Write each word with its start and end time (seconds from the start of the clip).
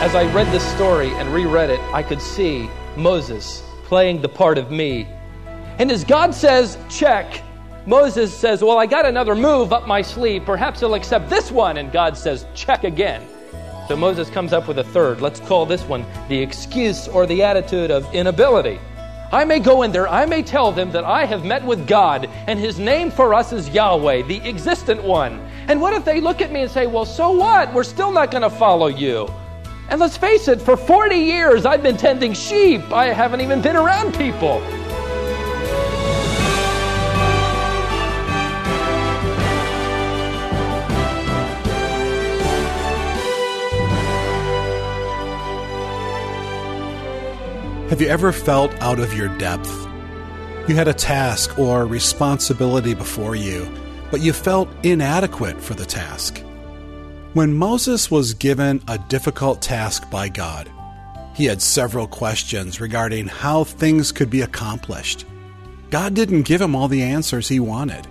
As 0.00 0.14
I 0.14 0.30
read 0.34 0.52
this 0.52 0.66
story 0.74 1.08
and 1.14 1.32
reread 1.32 1.70
it, 1.70 1.80
I 1.94 2.02
could 2.02 2.20
see 2.20 2.68
Moses 2.96 3.62
playing 3.84 4.20
the 4.20 4.28
part 4.28 4.58
of 4.58 4.70
me. 4.70 5.08
And 5.78 5.90
as 5.90 6.04
God 6.04 6.34
says, 6.34 6.76
check, 6.90 7.42
Moses 7.86 8.36
says, 8.36 8.62
Well, 8.62 8.78
I 8.78 8.84
got 8.84 9.06
another 9.06 9.34
move 9.34 9.72
up 9.72 9.86
my 9.86 10.02
sleeve. 10.02 10.44
Perhaps 10.44 10.80
he'll 10.80 10.92
accept 10.94 11.30
this 11.30 11.50
one. 11.50 11.78
And 11.78 11.90
God 11.90 12.18
says, 12.18 12.46
check 12.54 12.84
again. 12.84 13.26
So 13.88 13.96
Moses 13.96 14.28
comes 14.28 14.52
up 14.52 14.68
with 14.68 14.78
a 14.78 14.84
third. 14.84 15.22
Let's 15.22 15.40
call 15.40 15.64
this 15.64 15.82
one 15.84 16.04
the 16.28 16.38
excuse 16.38 17.08
or 17.08 17.24
the 17.24 17.42
attitude 17.42 17.90
of 17.90 18.14
inability. 18.14 18.78
I 19.30 19.44
may 19.44 19.58
go 19.58 19.82
in 19.82 19.92
there, 19.92 20.08
I 20.08 20.24
may 20.24 20.42
tell 20.42 20.72
them 20.72 20.90
that 20.92 21.04
I 21.04 21.26
have 21.26 21.44
met 21.44 21.62
with 21.62 21.86
God, 21.86 22.30
and 22.46 22.58
his 22.58 22.78
name 22.78 23.10
for 23.10 23.34
us 23.34 23.52
is 23.52 23.68
Yahweh, 23.68 24.22
the 24.22 24.40
existent 24.48 25.02
one. 25.02 25.38
And 25.68 25.82
what 25.82 25.92
if 25.92 26.04
they 26.04 26.18
look 26.20 26.40
at 26.40 26.50
me 26.50 26.62
and 26.62 26.70
say, 26.70 26.86
Well, 26.86 27.04
so 27.04 27.32
what? 27.32 27.72
We're 27.74 27.84
still 27.84 28.10
not 28.10 28.30
going 28.30 28.42
to 28.42 28.50
follow 28.50 28.86
you. 28.86 29.28
And 29.90 30.00
let's 30.00 30.16
face 30.16 30.48
it, 30.48 30.62
for 30.62 30.76
40 30.76 31.16
years 31.16 31.66
I've 31.66 31.82
been 31.82 31.96
tending 31.96 32.32
sheep. 32.32 32.90
I 32.92 33.06
haven't 33.06 33.42
even 33.42 33.60
been 33.60 33.76
around 33.76 34.14
people. 34.14 34.62
Have 47.88 48.02
you 48.02 48.08
ever 48.08 48.32
felt 48.32 48.70
out 48.82 48.98
of 48.98 49.14
your 49.14 49.28
depth? 49.38 49.70
You 50.68 50.74
had 50.74 50.88
a 50.88 50.92
task 50.92 51.58
or 51.58 51.86
responsibility 51.86 52.92
before 52.92 53.34
you, 53.34 53.66
but 54.10 54.20
you 54.20 54.34
felt 54.34 54.68
inadequate 54.82 55.58
for 55.58 55.72
the 55.72 55.86
task. 55.86 56.44
When 57.32 57.54
Moses 57.54 58.10
was 58.10 58.34
given 58.34 58.82
a 58.88 58.98
difficult 58.98 59.62
task 59.62 60.10
by 60.10 60.28
God, 60.28 60.70
he 61.34 61.46
had 61.46 61.62
several 61.62 62.06
questions 62.06 62.78
regarding 62.78 63.26
how 63.26 63.64
things 63.64 64.12
could 64.12 64.28
be 64.28 64.42
accomplished. 64.42 65.24
God 65.88 66.12
didn't 66.12 66.42
give 66.42 66.60
him 66.60 66.76
all 66.76 66.88
the 66.88 67.02
answers 67.02 67.48
he 67.48 67.58
wanted. 67.58 68.06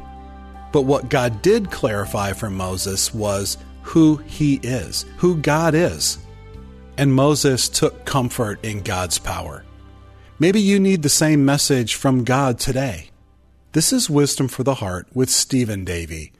But 0.71 0.85
what 0.85 1.09
God 1.09 1.43
did 1.43 1.69
clarify 1.69 2.33
for 2.33 2.49
Moses 2.49 3.13
was 3.13 3.59
who 3.83 4.17
he 4.25 4.55
is, 4.63 5.05
who 5.17 5.37
God 5.37 5.75
is. 5.75 6.17
And 6.97 7.13
Moses 7.13 7.69
took 7.69 8.05
comfort 8.05 8.65
in 8.65 8.81
God's 8.81 9.19
power. 9.19 9.63
Maybe 10.39 10.61
you 10.61 10.79
need 10.79 11.01
the 11.01 11.09
same 11.09 11.45
message 11.45 11.95
from 11.95 12.23
God 12.23 12.59
today. 12.59 13.09
This 13.71 13.91
is 13.91 14.07
Wisdom 14.07 14.47
for 14.47 14.61
the 14.61 14.75
Heart 14.75 15.07
with 15.11 15.31
Stephen 15.31 15.83
Davey. 15.83 16.31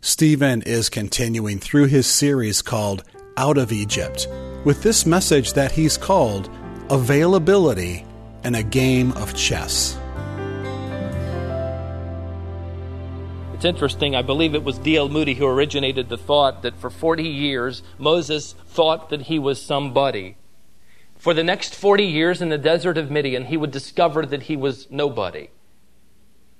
Stephen 0.00 0.60
is 0.62 0.88
continuing 0.88 1.60
through 1.60 1.84
his 1.84 2.08
series 2.08 2.62
called 2.62 3.04
Out 3.36 3.56
of 3.56 3.70
Egypt 3.70 4.26
with 4.64 4.82
this 4.82 5.06
message 5.06 5.52
that 5.52 5.70
he's 5.70 5.96
called 5.96 6.50
Availability 6.90 8.04
and 8.42 8.56
a 8.56 8.64
Game 8.64 9.12
of 9.12 9.36
Chess. 9.36 9.96
It's 13.54 13.64
interesting. 13.64 14.16
I 14.16 14.22
believe 14.22 14.56
it 14.56 14.64
was 14.64 14.78
D.L. 14.78 15.08
Moody 15.10 15.34
who 15.34 15.46
originated 15.46 16.08
the 16.08 16.18
thought 16.18 16.62
that 16.62 16.76
for 16.76 16.90
40 16.90 17.22
years 17.22 17.84
Moses 17.98 18.56
thought 18.66 19.10
that 19.10 19.22
he 19.22 19.38
was 19.38 19.62
somebody. 19.62 20.38
For 21.24 21.32
the 21.32 21.42
next 21.42 21.74
40 21.74 22.04
years 22.04 22.42
in 22.42 22.50
the 22.50 22.58
desert 22.58 22.98
of 22.98 23.10
Midian, 23.10 23.46
he 23.46 23.56
would 23.56 23.70
discover 23.70 24.26
that 24.26 24.42
he 24.42 24.56
was 24.56 24.90
nobody. 24.90 25.48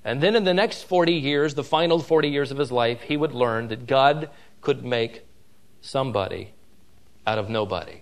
And 0.03 0.23
then 0.23 0.35
in 0.35 0.43
the 0.43 0.55
next 0.55 0.85
40 0.85 1.13
years, 1.13 1.53
the 1.53 1.63
final 1.63 1.99
40 1.99 2.29
years 2.29 2.49
of 2.49 2.57
his 2.57 2.71
life, 2.71 3.01
he 3.01 3.15
would 3.15 3.31
learn 3.31 3.67
that 3.67 3.85
God 3.85 4.27
could 4.61 4.83
make 4.83 5.23
somebody 5.81 6.55
out 7.27 7.37
of 7.37 7.47
nobody. 7.47 8.01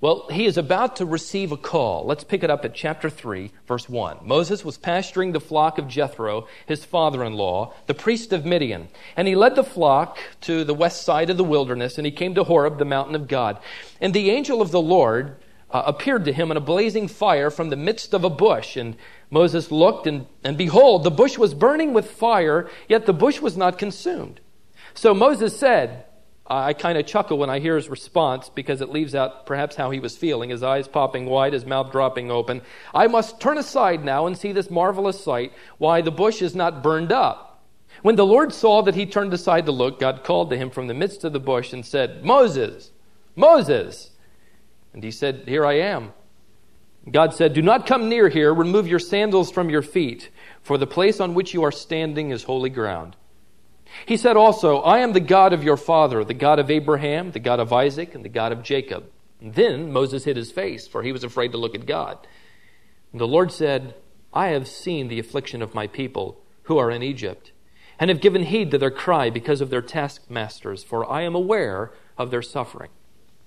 Well, 0.00 0.26
he 0.30 0.46
is 0.46 0.56
about 0.56 0.96
to 0.96 1.04
receive 1.04 1.52
a 1.52 1.58
call. 1.58 2.06
Let's 2.06 2.24
pick 2.24 2.42
it 2.42 2.48
up 2.48 2.64
at 2.64 2.72
chapter 2.72 3.10
3, 3.10 3.52
verse 3.68 3.86
1. 3.86 4.20
Moses 4.22 4.64
was 4.64 4.78
pasturing 4.78 5.32
the 5.32 5.38
flock 5.38 5.76
of 5.76 5.86
Jethro, 5.86 6.48
his 6.64 6.82
father 6.82 7.22
in 7.22 7.34
law, 7.34 7.74
the 7.86 7.92
priest 7.92 8.32
of 8.32 8.46
Midian. 8.46 8.88
And 9.18 9.28
he 9.28 9.36
led 9.36 9.54
the 9.54 9.62
flock 9.62 10.16
to 10.40 10.64
the 10.64 10.72
west 10.72 11.02
side 11.02 11.28
of 11.28 11.36
the 11.36 11.44
wilderness, 11.44 11.98
and 11.98 12.06
he 12.06 12.10
came 12.10 12.34
to 12.36 12.44
Horeb, 12.44 12.78
the 12.78 12.86
mountain 12.86 13.14
of 13.14 13.28
God. 13.28 13.58
And 14.00 14.14
the 14.14 14.30
angel 14.30 14.62
of 14.62 14.70
the 14.70 14.80
Lord 14.80 15.36
uh, 15.72 15.82
appeared 15.86 16.24
to 16.24 16.32
him 16.32 16.50
in 16.50 16.56
a 16.56 16.60
blazing 16.60 17.08
fire 17.08 17.50
from 17.50 17.70
the 17.70 17.76
midst 17.76 18.14
of 18.14 18.24
a 18.24 18.30
bush. 18.30 18.76
And 18.76 18.96
Moses 19.30 19.70
looked, 19.70 20.06
and, 20.06 20.26
and 20.42 20.58
behold, 20.58 21.04
the 21.04 21.10
bush 21.10 21.38
was 21.38 21.54
burning 21.54 21.92
with 21.92 22.10
fire, 22.10 22.68
yet 22.88 23.06
the 23.06 23.12
bush 23.12 23.40
was 23.40 23.56
not 23.56 23.78
consumed. 23.78 24.40
So 24.94 25.14
Moses 25.14 25.56
said, 25.58 26.04
I 26.46 26.72
kind 26.72 26.98
of 26.98 27.06
chuckle 27.06 27.38
when 27.38 27.48
I 27.48 27.60
hear 27.60 27.76
his 27.76 27.88
response 27.88 28.48
because 28.48 28.80
it 28.80 28.90
leaves 28.90 29.14
out 29.14 29.46
perhaps 29.46 29.76
how 29.76 29.90
he 29.90 30.00
was 30.00 30.16
feeling, 30.16 30.50
his 30.50 30.64
eyes 30.64 30.88
popping 30.88 31.26
wide, 31.26 31.52
his 31.52 31.64
mouth 31.64 31.92
dropping 31.92 32.32
open. 32.32 32.62
I 32.92 33.06
must 33.06 33.40
turn 33.40 33.56
aside 33.56 34.04
now 34.04 34.26
and 34.26 34.36
see 34.36 34.50
this 34.50 34.68
marvelous 34.68 35.22
sight, 35.22 35.52
why 35.78 36.00
the 36.00 36.10
bush 36.10 36.42
is 36.42 36.56
not 36.56 36.82
burned 36.82 37.12
up. 37.12 37.62
When 38.02 38.16
the 38.16 38.26
Lord 38.26 38.52
saw 38.52 38.82
that 38.82 38.96
he 38.96 39.06
turned 39.06 39.32
aside 39.32 39.66
to 39.66 39.72
look, 39.72 40.00
God 40.00 40.24
called 40.24 40.50
to 40.50 40.56
him 40.56 40.70
from 40.70 40.88
the 40.88 40.94
midst 40.94 41.22
of 41.22 41.32
the 41.32 41.38
bush 41.38 41.72
and 41.72 41.86
said, 41.86 42.24
Moses, 42.24 42.90
Moses. 43.36 44.09
And 44.92 45.02
he 45.02 45.10
said, 45.10 45.44
Here 45.46 45.64
I 45.64 45.74
am. 45.74 46.12
God 47.10 47.34
said, 47.34 47.54
Do 47.54 47.62
not 47.62 47.86
come 47.86 48.08
near 48.08 48.28
here. 48.28 48.52
Remove 48.52 48.86
your 48.86 48.98
sandals 48.98 49.50
from 49.50 49.70
your 49.70 49.82
feet, 49.82 50.30
for 50.62 50.76
the 50.76 50.86
place 50.86 51.20
on 51.20 51.34
which 51.34 51.54
you 51.54 51.62
are 51.62 51.72
standing 51.72 52.30
is 52.30 52.44
holy 52.44 52.70
ground. 52.70 53.16
He 54.06 54.16
said 54.16 54.36
also, 54.36 54.78
I 54.78 54.98
am 55.00 55.12
the 55.12 55.20
God 55.20 55.52
of 55.52 55.64
your 55.64 55.76
father, 55.76 56.24
the 56.24 56.34
God 56.34 56.58
of 56.58 56.70
Abraham, 56.70 57.32
the 57.32 57.40
God 57.40 57.58
of 57.58 57.72
Isaac, 57.72 58.14
and 58.14 58.24
the 58.24 58.28
God 58.28 58.52
of 58.52 58.62
Jacob. 58.62 59.10
And 59.40 59.54
then 59.54 59.92
Moses 59.92 60.24
hid 60.24 60.36
his 60.36 60.52
face, 60.52 60.86
for 60.86 61.02
he 61.02 61.12
was 61.12 61.24
afraid 61.24 61.52
to 61.52 61.58
look 61.58 61.74
at 61.74 61.86
God. 61.86 62.18
And 63.12 63.20
the 63.20 63.26
Lord 63.26 63.50
said, 63.50 63.94
I 64.32 64.48
have 64.48 64.68
seen 64.68 65.08
the 65.08 65.18
affliction 65.18 65.62
of 65.62 65.74
my 65.74 65.86
people 65.86 66.40
who 66.64 66.78
are 66.78 66.90
in 66.90 67.02
Egypt, 67.02 67.52
and 67.98 68.10
have 68.10 68.20
given 68.20 68.44
heed 68.44 68.70
to 68.70 68.78
their 68.78 68.90
cry 68.90 69.28
because 69.28 69.60
of 69.60 69.70
their 69.70 69.82
taskmasters, 69.82 70.84
for 70.84 71.10
I 71.10 71.22
am 71.22 71.34
aware 71.34 71.92
of 72.16 72.30
their 72.30 72.42
suffering. 72.42 72.90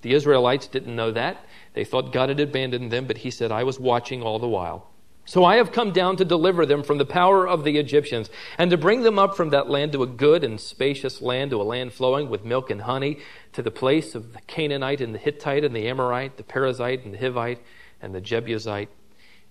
The 0.03 0.13
Israelites 0.13 0.67
didn't 0.67 0.95
know 0.95 1.11
that. 1.11 1.43
They 1.73 1.83
thought 1.83 2.13
God 2.13 2.29
had 2.29 2.39
abandoned 2.39 2.91
them, 2.91 3.07
but 3.07 3.17
he 3.17 3.31
said, 3.31 3.51
I 3.51 3.63
was 3.63 3.79
watching 3.79 4.21
all 4.21 4.37
the 4.37 4.47
while. 4.47 4.91
So 5.25 5.45
I 5.45 5.55
have 5.55 5.71
come 5.71 5.91
down 5.91 6.17
to 6.17 6.25
deliver 6.25 6.65
them 6.65 6.83
from 6.83 6.97
the 6.97 7.05
power 7.05 7.47
of 7.47 7.63
the 7.63 7.77
Egyptians, 7.77 8.29
and 8.57 8.69
to 8.69 8.77
bring 8.77 9.03
them 9.03 9.17
up 9.17 9.37
from 9.37 9.49
that 9.51 9.69
land 9.69 9.93
to 9.93 10.03
a 10.03 10.07
good 10.07 10.43
and 10.43 10.59
spacious 10.59 11.21
land, 11.21 11.51
to 11.51 11.61
a 11.61 11.63
land 11.63 11.93
flowing 11.93 12.29
with 12.29 12.43
milk 12.43 12.69
and 12.69 12.81
honey, 12.81 13.19
to 13.53 13.61
the 13.61 13.71
place 13.71 14.15
of 14.15 14.33
the 14.33 14.41
Canaanite 14.41 14.99
and 14.99 15.15
the 15.15 15.19
Hittite 15.19 15.63
and 15.63 15.73
the 15.73 15.87
Amorite, 15.87 16.35
the 16.35 16.43
Perizzite 16.43 17.05
and 17.05 17.13
the 17.13 17.17
Hivite 17.17 17.59
and 18.01 18.13
the 18.13 18.19
Jebusite. 18.19 18.89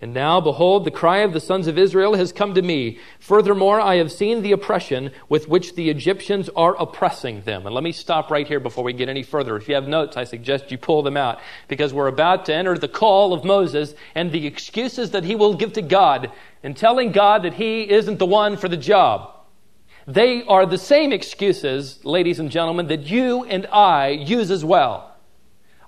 And 0.03 0.13
now, 0.13 0.41
behold, 0.41 0.85
the 0.85 0.91
cry 0.91 1.19
of 1.19 1.33
the 1.33 1.39
sons 1.39 1.69
of 1.69 1.79
Israel 1.79 2.17
has 2.17 2.33
come 2.33 2.55
to 2.55 2.63
me. 2.63 2.99
Furthermore, 3.21 3.81
I 3.81 3.95
have 3.99 4.11
seen 4.11 4.43
the 4.43 4.51
oppression 4.51 5.13
with 5.29 5.47
which 5.47 5.77
the 5.77 5.91
Egyptians 5.91 6.51
are 6.57 6.75
oppressing 6.77 7.43
them. 7.43 7.67
And 7.67 7.73
let 7.73 7.85
me 7.85 7.93
stop 7.93 8.29
right 8.29 8.49
here 8.49 8.59
before 8.59 8.83
we 8.83 8.93
get 8.93 9.09
any 9.09 9.23
further. 9.23 9.57
If 9.57 9.69
you 9.69 9.77
have 9.77 9.87
notes, 9.87 10.17
I 10.17 10.25
suggest 10.25 10.73
you 10.73 10.77
pull 10.77 11.05
them 11.05 11.17
out 11.17 11.39
because 11.69 11.95
we're 11.95 12.09
about 12.09 12.47
to 12.47 12.55
enter 12.55 12.77
the 12.77 12.89
call 12.89 13.33
of 13.33 13.45
Moses 13.45 13.95
and 14.17 14.33
the 14.33 14.45
excuses 14.45 15.13
that 15.13 15.23
he 15.23 15.37
will 15.37 15.55
give 15.55 15.73
to 15.75 15.83
God 15.83 16.33
in 16.65 16.75
telling 16.75 17.13
God 17.13 17.45
that 17.45 17.55
he 17.55 17.89
isn't 17.89 18.19
the 18.19 18.27
one 18.27 18.57
for 18.57 18.67
the 18.67 18.77
job. 18.77 19.31
They 20.09 20.43
are 20.47 20.67
the 20.67 20.79
same 20.79 21.13
excuses, 21.13 22.05
ladies 22.05 22.41
and 22.41 22.51
gentlemen, 22.51 22.89
that 22.89 23.09
you 23.09 23.45
and 23.45 23.69
I 23.69 24.09
use 24.09 24.51
as 24.51 24.65
well. 24.65 25.15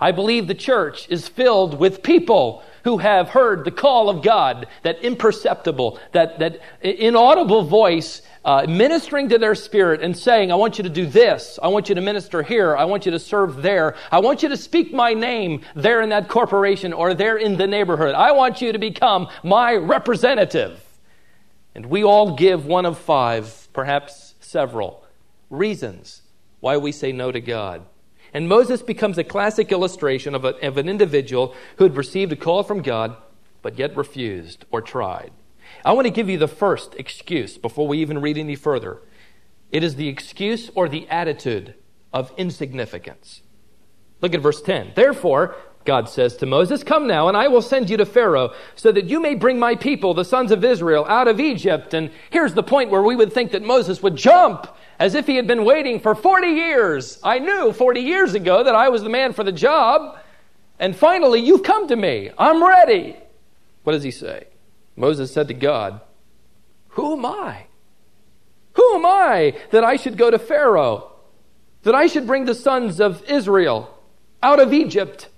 I 0.01 0.13
believe 0.13 0.47
the 0.47 0.55
church 0.55 1.09
is 1.09 1.27
filled 1.27 1.81
with 1.81 2.05
people 2.05 2.63
who 2.85 2.99
have 2.99 3.31
heard 3.31 3.65
the 3.65 3.71
call 3.71 4.09
of 4.09 4.23
God, 4.23 4.67
that 4.83 5.01
imperceptible, 5.01 5.99
that, 6.13 6.39
that 6.39 6.61
inaudible 6.83 7.65
voice 7.65 8.23
uh, 8.45 8.67
ministering 8.69 9.31
to 9.31 9.39
their 9.39 9.55
spirit 9.55 10.03
and 10.03 10.17
saying, 10.17 10.53
I 10.53 10.57
want 10.57 10.77
you 10.77 10.85
to 10.85 10.91
do 10.91 11.07
this. 11.07 11.59
I 11.63 11.69
want 11.69 11.89
you 11.89 11.95
to 11.95 12.03
minister 12.03 12.43
here. 12.43 12.77
I 12.77 12.85
want 12.85 13.07
you 13.07 13.13
to 13.13 13.19
serve 13.19 13.63
there. 13.63 13.97
I 14.13 14.21
want 14.21 14.43
you 14.43 14.51
to 14.51 14.57
speak 14.57 14.93
my 14.93 15.15
name 15.15 15.63
there 15.75 16.03
in 16.03 16.11
that 16.11 16.29
corporation 16.29 16.93
or 16.93 17.15
there 17.15 17.39
in 17.39 17.57
the 17.57 17.67
neighborhood. 17.67 18.15
I 18.15 18.33
want 18.33 18.61
you 18.61 18.73
to 18.73 18.79
become 18.79 19.29
my 19.43 19.75
representative. 19.75 20.79
And 21.75 21.87
we 21.87 22.05
all 22.05 22.37
give 22.37 22.67
one 22.67 22.85
of 22.85 22.99
five, 22.99 23.69
perhaps 23.73 24.35
several, 24.41 25.05
reasons 25.49 26.21
why 26.61 26.77
we 26.77 26.93
say 26.93 27.13
no 27.13 27.33
to 27.33 27.41
God. 27.41 27.85
And 28.35 28.49
Moses 28.49 28.83
becomes 28.83 29.17
a 29.17 29.25
classic 29.25 29.71
illustration 29.71 30.35
of, 30.35 30.45
a, 30.45 30.67
of 30.67 30.77
an 30.77 30.89
individual 30.89 31.55
who 31.79 31.85
had 31.85 31.97
received 31.97 32.33
a 32.33 32.37
call 32.37 32.65
from 32.65 32.83
God, 32.83 33.17
but 33.63 33.79
yet 33.79 33.97
refused 33.97 34.65
or 34.73 34.83
tried. 34.83 35.31
I 35.85 35.93
want 35.93 36.07
to 36.07 36.13
give 36.13 36.29
you 36.29 36.37
the 36.37 36.49
first 36.49 36.95
excuse 36.97 37.57
before 37.57 37.87
we 37.87 37.99
even 37.99 38.21
read 38.21 38.37
any 38.37 38.57
further. 38.57 39.01
It 39.71 39.85
is 39.85 39.95
the 39.95 40.09
excuse 40.09 40.71
or 40.75 40.89
the 40.89 41.09
attitude 41.09 41.75
of 42.13 42.33
insignificance. 42.37 43.43
Look 44.21 44.35
at 44.35 44.41
verse 44.41 44.61
10. 44.63 44.93
Therefore, 44.97 45.57
God 45.85 46.09
says 46.09 46.37
to 46.39 46.47
Moses, 46.47 46.83
Come 46.83 47.07
now, 47.07 47.29
and 47.29 47.37
I 47.37 47.49
will 47.49 47.63
send 47.63 47.91
you 47.91 47.97
to 47.99 48.07
Pharaoh, 48.07 48.55
so 48.75 48.91
that 48.91 49.05
you 49.05 49.21
may 49.21 49.35
bring 49.35 49.59
my 49.59 49.75
people, 49.75 50.15
the 50.15 50.25
sons 50.25 50.51
of 50.51 50.65
Israel, 50.65 51.05
out 51.07 51.29
of 51.29 51.41
Egypt. 51.41 51.95
And 51.95 52.11
here's 52.31 52.55
the 52.55 52.63
point 52.63 52.91
where 52.91 53.03
we 53.03 53.17
would 53.17 53.33
think 53.33 53.53
that 53.53 53.63
Moses 53.63 54.03
would 54.03 54.17
jump 54.17 54.67
as 54.99 55.15
if 55.15 55.27
he 55.27 55.37
had 55.37 55.47
been 55.47 55.65
waiting 55.65 56.01
for 56.01 56.15
40 56.15 56.49
years. 56.49 57.19
I 57.23 57.39
knew 57.39 57.73
40 57.73 58.01
years 58.01 58.35
ago 58.35 58.65
that 58.65 58.75
I 58.75 58.89
was 58.89 59.03
the 59.03 59.09
man 59.09 59.33
for 59.33 59.45
the 59.45 59.53
job, 59.53 60.19
and 60.79 60.95
finally 60.97 61.41
you've 61.41 61.63
come 61.63 61.89
to 61.89 61.97
me. 61.97 62.31
I'm 62.39 62.63
ready. 62.63 63.17
What 63.83 63.93
does 63.93 64.03
he 64.03 64.11
say? 64.11 64.47
Moses 64.97 65.33
said 65.33 65.49
to 65.49 65.55
God, 65.55 66.01
Who 66.89 67.15
am 67.17 67.27
I? 67.27 67.67
Who 68.75 68.95
am 68.97 69.07
I 69.07 69.57
that 69.71 69.85
I 69.85 69.97
should 69.97 70.17
go 70.17 70.31
to 70.31 70.39
Pharaoh? 70.39 71.13
That 71.83 71.95
I 71.95 72.07
should 72.07 72.27
bring 72.27 72.45
the 72.45 72.55
sons 72.55 73.01
of 73.01 73.23
Israel 73.29 73.97
out 74.43 74.61
of 74.61 74.73
Egypt? 74.73 75.29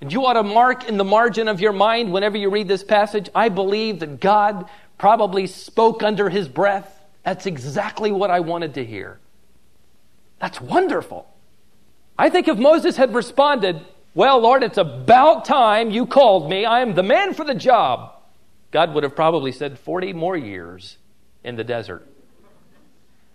And 0.00 0.12
you 0.12 0.26
ought 0.26 0.34
to 0.34 0.42
mark 0.42 0.88
in 0.88 0.96
the 0.96 1.04
margin 1.04 1.48
of 1.48 1.60
your 1.60 1.72
mind 1.72 2.12
whenever 2.12 2.36
you 2.36 2.50
read 2.50 2.68
this 2.68 2.84
passage, 2.84 3.28
I 3.34 3.48
believe 3.48 3.98
that 4.00 4.20
God 4.20 4.68
probably 4.96 5.46
spoke 5.46 6.02
under 6.02 6.28
his 6.28 6.48
breath. 6.48 6.97
That's 7.22 7.46
exactly 7.46 8.10
what 8.12 8.30
I 8.30 8.40
wanted 8.40 8.74
to 8.74 8.84
hear. 8.84 9.18
That's 10.40 10.60
wonderful. 10.60 11.28
I 12.18 12.30
think 12.30 12.48
if 12.48 12.58
Moses 12.58 12.96
had 12.96 13.14
responded, 13.14 13.84
Well, 14.14 14.40
Lord, 14.40 14.62
it's 14.62 14.78
about 14.78 15.44
time 15.44 15.90
you 15.90 16.06
called 16.06 16.48
me. 16.48 16.64
I 16.64 16.80
am 16.80 16.94
the 16.94 17.02
man 17.02 17.34
for 17.34 17.44
the 17.44 17.54
job. 17.54 18.14
God 18.70 18.94
would 18.94 19.02
have 19.02 19.16
probably 19.16 19.52
said 19.52 19.78
40 19.78 20.12
more 20.12 20.36
years 20.36 20.98
in 21.44 21.56
the 21.56 21.64
desert. 21.64 22.06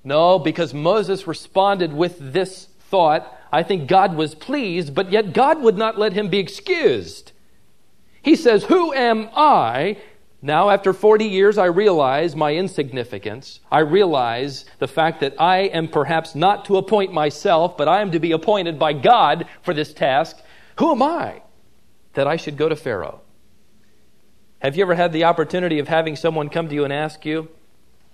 No, 0.03 0.37
because 0.37 0.73
Moses 0.73 1.27
responded 1.27 1.93
with 1.93 2.33
this 2.33 2.67
thought, 2.89 3.39
I 3.51 3.63
think 3.63 3.87
God 3.87 4.15
was 4.15 4.35
pleased, 4.35 4.93
but 4.93 5.11
yet 5.11 5.33
God 5.33 5.61
would 5.61 5.77
not 5.77 5.97
let 5.97 6.13
him 6.13 6.27
be 6.27 6.39
excused. 6.39 7.31
He 8.21 8.35
says, 8.35 8.65
Who 8.65 8.93
am 8.93 9.29
I? 9.35 9.97
Now, 10.43 10.69
after 10.69 10.93
40 10.93 11.25
years, 11.25 11.57
I 11.57 11.65
realize 11.65 12.35
my 12.35 12.53
insignificance. 12.53 13.61
I 13.71 13.79
realize 13.79 14.65
the 14.77 14.87
fact 14.87 15.21
that 15.21 15.41
I 15.41 15.61
am 15.61 15.87
perhaps 15.87 16.35
not 16.35 16.65
to 16.65 16.77
appoint 16.77 17.11
myself, 17.11 17.75
but 17.77 17.87
I 17.87 18.01
am 18.01 18.11
to 18.11 18.19
be 18.19 18.33
appointed 18.33 18.77
by 18.77 18.93
God 18.93 19.47
for 19.63 19.73
this 19.73 19.91
task. 19.91 20.37
Who 20.77 20.91
am 20.91 21.01
I 21.01 21.41
that 22.13 22.27
I 22.27 22.35
should 22.35 22.57
go 22.57 22.69
to 22.69 22.75
Pharaoh? 22.75 23.21
Have 24.59 24.75
you 24.75 24.83
ever 24.83 24.93
had 24.93 25.13
the 25.13 25.23
opportunity 25.23 25.79
of 25.79 25.87
having 25.87 26.15
someone 26.15 26.49
come 26.49 26.69
to 26.69 26.75
you 26.75 26.83
and 26.83 26.93
ask 26.93 27.25
you, 27.25 27.49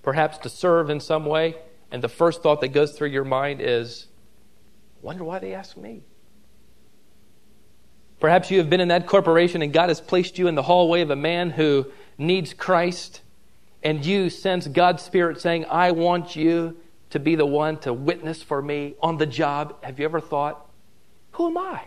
perhaps 0.03 0.37
to 0.37 0.49
serve 0.49 0.89
in 0.89 1.01
some 1.01 1.25
way? 1.25 1.55
and 1.91 2.03
the 2.03 2.09
first 2.09 2.43
thought 2.43 2.61
that 2.61 2.69
goes 2.69 2.91
through 2.91 3.09
your 3.09 3.23
mind 3.23 3.61
is, 3.61 4.07
wonder 5.01 5.23
why 5.23 5.39
they 5.39 5.53
asked 5.53 5.77
me. 5.77 6.03
Perhaps 8.19 8.51
you 8.51 8.57
have 8.57 8.69
been 8.69 8.81
in 8.81 8.89
that 8.89 9.07
corporation 9.07 9.61
and 9.61 9.71
God 9.71 9.89
has 9.89 10.01
placed 10.01 10.37
you 10.37 10.47
in 10.47 10.55
the 10.55 10.61
hallway 10.61 11.01
of 11.01 11.09
a 11.09 11.15
man 11.15 11.51
who 11.51 11.87
needs 12.19 12.53
Christ, 12.53 13.21
and 13.81 14.05
you 14.05 14.29
sense 14.29 14.67
God's 14.67 15.01
Spirit 15.01 15.41
saying, 15.41 15.65
I 15.65 15.91
want 15.91 16.35
you 16.35 16.77
to 17.09 17.19
be 17.19 17.35
the 17.35 17.45
one 17.45 17.77
to 17.79 17.93
witness 17.93 18.43
for 18.43 18.61
me 18.61 18.95
on 19.01 19.17
the 19.17 19.25
job. 19.25 19.83
Have 19.83 19.99
you 19.99 20.05
ever 20.05 20.19
thought, 20.19 20.67
Who 21.33 21.47
am 21.47 21.57
I? 21.57 21.83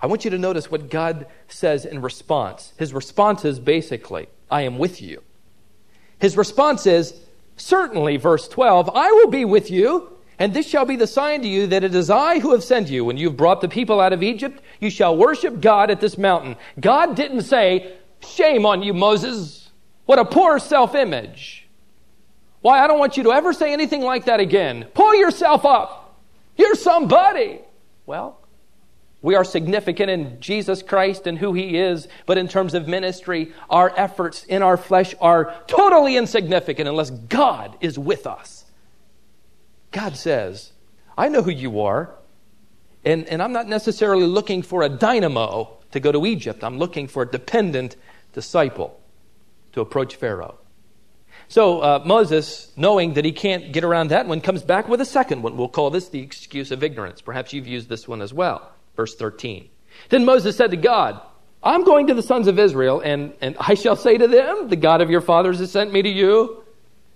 I 0.00 0.06
want 0.06 0.24
you 0.24 0.30
to 0.30 0.38
notice 0.38 0.70
what 0.70 0.90
God 0.90 1.26
says 1.48 1.84
in 1.84 2.02
response. 2.02 2.74
His 2.76 2.92
response 2.92 3.44
is 3.44 3.58
basically, 3.58 4.28
I 4.50 4.62
am 4.62 4.78
with 4.78 5.00
you. 5.00 5.22
His 6.18 6.36
response 6.36 6.86
is, 6.86 7.14
Certainly, 7.56 8.18
verse 8.18 8.48
12, 8.48 8.90
I 8.94 9.10
will 9.12 9.28
be 9.28 9.46
with 9.46 9.70
you, 9.70 10.12
and 10.38 10.52
this 10.52 10.68
shall 10.68 10.84
be 10.84 10.96
the 10.96 11.06
sign 11.06 11.40
to 11.40 11.48
you 11.48 11.66
that 11.68 11.84
it 11.84 11.94
is 11.94 12.10
I 12.10 12.38
who 12.38 12.52
have 12.52 12.62
sent 12.62 12.90
you. 12.90 13.04
When 13.04 13.16
you've 13.16 13.38
brought 13.38 13.62
the 13.62 13.68
people 13.68 13.98
out 13.98 14.12
of 14.12 14.22
Egypt, 14.22 14.60
you 14.78 14.90
shall 14.90 15.16
worship 15.16 15.62
God 15.62 15.90
at 15.90 16.00
this 16.00 16.18
mountain. 16.18 16.56
God 16.78 17.16
didn't 17.16 17.42
say, 17.42 17.95
Shame 18.20 18.66
on 18.66 18.82
you, 18.82 18.94
Moses. 18.94 19.70
What 20.06 20.18
a 20.18 20.24
poor 20.24 20.58
self 20.58 20.94
image. 20.94 21.68
Why, 22.60 22.82
I 22.82 22.86
don't 22.86 22.98
want 22.98 23.16
you 23.16 23.24
to 23.24 23.32
ever 23.32 23.52
say 23.52 23.72
anything 23.72 24.02
like 24.02 24.24
that 24.24 24.40
again. 24.40 24.86
Pull 24.94 25.14
yourself 25.14 25.64
up. 25.64 26.20
You're 26.56 26.74
somebody. 26.74 27.60
Well, 28.06 28.40
we 29.22 29.34
are 29.34 29.44
significant 29.44 30.10
in 30.10 30.40
Jesus 30.40 30.82
Christ 30.82 31.26
and 31.26 31.38
who 31.38 31.52
He 31.52 31.78
is, 31.78 32.08
but 32.26 32.38
in 32.38 32.48
terms 32.48 32.74
of 32.74 32.88
ministry, 32.88 33.52
our 33.68 33.92
efforts 33.96 34.44
in 34.44 34.62
our 34.62 34.76
flesh 34.76 35.14
are 35.20 35.54
totally 35.66 36.16
insignificant 36.16 36.88
unless 36.88 37.10
God 37.10 37.76
is 37.80 37.98
with 37.98 38.26
us. 38.26 38.64
God 39.90 40.16
says, 40.16 40.72
I 41.16 41.28
know 41.28 41.42
who 41.42 41.50
you 41.50 41.80
are, 41.80 42.14
and, 43.06 43.26
and 43.28 43.40
I'm 43.40 43.52
not 43.52 43.68
necessarily 43.68 44.26
looking 44.26 44.62
for 44.62 44.82
a 44.82 44.88
dynamo 44.88 45.78
to 45.92 46.00
go 46.00 46.10
to 46.10 46.26
Egypt. 46.26 46.64
I'm 46.64 46.76
looking 46.76 47.06
for 47.06 47.22
a 47.22 47.26
dependent 47.30 47.94
disciple 48.32 49.00
to 49.72 49.80
approach 49.80 50.16
Pharaoh. 50.16 50.58
So 51.48 51.80
uh, 51.80 52.02
Moses, 52.04 52.72
knowing 52.76 53.14
that 53.14 53.24
he 53.24 53.30
can't 53.30 53.72
get 53.72 53.84
around 53.84 54.08
that 54.08 54.26
one, 54.26 54.40
comes 54.40 54.64
back 54.64 54.88
with 54.88 55.00
a 55.00 55.04
second 55.04 55.42
one. 55.42 55.56
We'll 55.56 55.68
call 55.68 55.90
this 55.90 56.08
the 56.08 56.18
excuse 56.18 56.72
of 56.72 56.82
ignorance. 56.82 57.20
Perhaps 57.20 57.52
you've 57.52 57.68
used 57.68 57.88
this 57.88 58.08
one 58.08 58.20
as 58.20 58.34
well. 58.34 58.72
Verse 58.96 59.14
13. 59.14 59.68
Then 60.08 60.24
Moses 60.24 60.56
said 60.56 60.72
to 60.72 60.76
God, 60.76 61.20
I'm 61.62 61.84
going 61.84 62.08
to 62.08 62.14
the 62.14 62.22
sons 62.22 62.48
of 62.48 62.58
Israel, 62.58 63.00
and, 63.00 63.32
and 63.40 63.56
I 63.60 63.74
shall 63.74 63.96
say 63.96 64.18
to 64.18 64.26
them, 64.26 64.68
The 64.68 64.76
God 64.76 65.00
of 65.00 65.10
your 65.10 65.20
fathers 65.20 65.60
has 65.60 65.70
sent 65.70 65.92
me 65.92 66.02
to 66.02 66.08
you. 66.08 66.64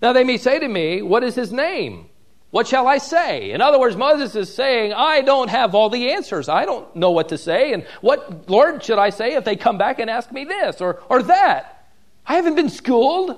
Now 0.01 0.13
they 0.13 0.25
may 0.25 0.37
say 0.37 0.61
to 0.61 0.69
me, 0.69 1.03
What 1.03 1.25
is 1.25 1.35
his 1.35 1.53
name? 1.53 2.10
What 2.51 2.67
shall 2.67 2.89
I 2.89 2.99
say? 2.99 3.53
In 3.53 3.61
other 3.61 3.79
words, 3.79 3.97
Moses 3.97 4.35
is 4.35 4.53
saying, 4.53 4.93
I 4.93 5.21
don't 5.21 5.49
have 5.49 5.75
all 5.75 5.89
the 5.89 6.13
answers. 6.13 6.49
I 6.49 6.65
don't 6.65 6.95
know 6.97 7.13
what 7.13 7.29
to 7.29 7.39
say. 7.39 7.73
And 7.73 7.85
what, 8.01 8.51
Lord, 8.51 8.83
should 8.83 8.99
I 8.99 9.11
say 9.11 9.35
if 9.35 9.45
they 9.45 9.55
come 9.55 9.79
back 9.79 10.01
and 10.01 10.11
ask 10.11 10.33
me 10.33 10.45
this 10.45 10.81
or, 10.81 11.01
or 11.09 11.23
that? 11.25 11.87
I 12.27 12.35
haven't 12.35 12.57
been 12.57 12.69
schooled. 12.69 13.37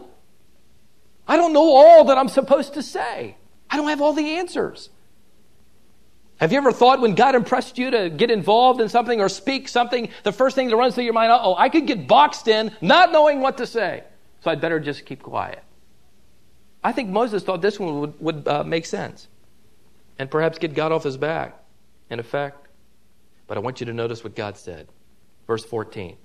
I 1.29 1.37
don't 1.37 1.53
know 1.53 1.75
all 1.75 2.05
that 2.05 2.17
I'm 2.17 2.29
supposed 2.29 2.75
to 2.75 2.82
say. 2.82 3.37
I 3.69 3.76
don't 3.76 3.88
have 3.88 4.00
all 4.00 4.14
the 4.14 4.37
answers. 4.37 4.88
Have 6.38 6.50
you 6.50 6.58
ever 6.58 6.73
thought 6.73 7.00
when 7.00 7.15
God 7.15 7.35
impressed 7.35 7.79
you 7.79 7.91
to 7.91 8.11
get 8.11 8.31
involved 8.31 8.81
in 8.81 8.88
something 8.88 9.20
or 9.20 9.29
speak 9.29 9.69
something, 9.69 10.08
the 10.25 10.32
first 10.32 10.56
thing 10.56 10.69
that 10.69 10.76
runs 10.76 10.94
through 10.94 11.05
your 11.05 11.12
mind, 11.12 11.31
oh, 11.32 11.55
I 11.56 11.69
could 11.69 11.87
get 11.87 12.08
boxed 12.08 12.49
in 12.49 12.75
not 12.81 13.12
knowing 13.12 13.41
what 13.41 13.58
to 13.58 13.67
say, 13.67 14.03
so 14.41 14.50
I'd 14.50 14.61
better 14.61 14.81
just 14.81 15.06
keep 15.06 15.23
quiet? 15.23 15.62
I 16.84 16.93
think 16.93 17.08
Moses 17.08 17.43
thought 17.43 17.62
this 17.62 17.79
one 17.79 18.00
would, 18.00 18.20
would 18.20 18.49
uh, 18.49 18.64
make 18.64 18.87
sense 18.87 19.29
and 20.19 20.31
perhaps 20.31 20.58
get 20.58 20.75
God 20.75 20.93
off 20.93 21.05
his 21.05 21.17
back, 21.17 21.58
in 22.11 22.19
effect. 22.19 22.69
But 23.46 23.56
I 23.56 23.61
want 23.61 23.81
you 23.81 23.87
to 23.87 23.93
notice 23.93 24.23
what 24.25 24.34
God 24.34 24.56
said. 24.56 24.88
Verse 25.46 25.64
14. 25.64 26.17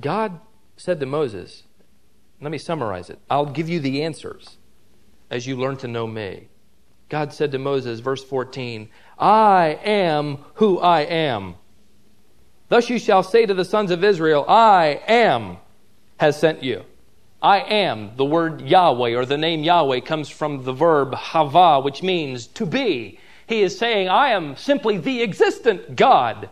God 0.00 0.40
said 0.76 1.00
to 1.00 1.06
Moses, 1.06 1.64
let 2.40 2.50
me 2.50 2.58
summarize 2.58 3.10
it. 3.10 3.18
I'll 3.30 3.46
give 3.46 3.68
you 3.68 3.80
the 3.80 4.02
answers 4.02 4.56
as 5.30 5.46
you 5.46 5.56
learn 5.56 5.76
to 5.78 5.88
know 5.88 6.06
me. 6.06 6.48
God 7.08 7.32
said 7.32 7.52
to 7.52 7.58
Moses, 7.58 8.00
verse 8.00 8.24
14, 8.24 8.88
I 9.18 9.78
am 9.84 10.38
who 10.54 10.78
I 10.80 11.02
am. 11.02 11.54
Thus 12.68 12.90
you 12.90 12.98
shall 12.98 13.22
say 13.22 13.46
to 13.46 13.54
the 13.54 13.64
sons 13.64 13.90
of 13.90 14.02
Israel, 14.02 14.44
I 14.48 15.00
am 15.06 15.58
has 16.18 16.38
sent 16.38 16.62
you. 16.62 16.84
I 17.44 17.58
am, 17.58 18.12
the 18.16 18.24
word 18.24 18.62
Yahweh 18.62 19.14
or 19.14 19.26
the 19.26 19.36
name 19.36 19.62
Yahweh 19.62 20.00
comes 20.00 20.30
from 20.30 20.64
the 20.64 20.72
verb 20.72 21.12
hava, 21.12 21.78
which 21.78 22.02
means 22.02 22.46
to 22.46 22.64
be. 22.64 23.20
He 23.46 23.60
is 23.60 23.76
saying, 23.76 24.08
I 24.08 24.30
am 24.30 24.56
simply 24.56 24.96
the 24.96 25.22
existent 25.22 25.94
God. 25.94 26.48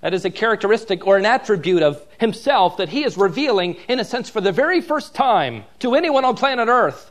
That 0.00 0.14
is 0.14 0.24
a 0.24 0.30
characteristic 0.30 1.08
or 1.08 1.16
an 1.16 1.26
attribute 1.26 1.82
of 1.82 2.06
himself 2.18 2.76
that 2.76 2.90
he 2.90 3.02
is 3.02 3.18
revealing, 3.18 3.78
in 3.88 3.98
a 3.98 4.04
sense, 4.04 4.30
for 4.30 4.40
the 4.40 4.52
very 4.52 4.80
first 4.80 5.12
time 5.12 5.64
to 5.80 5.96
anyone 5.96 6.24
on 6.24 6.36
planet 6.36 6.68
Earth. 6.68 7.10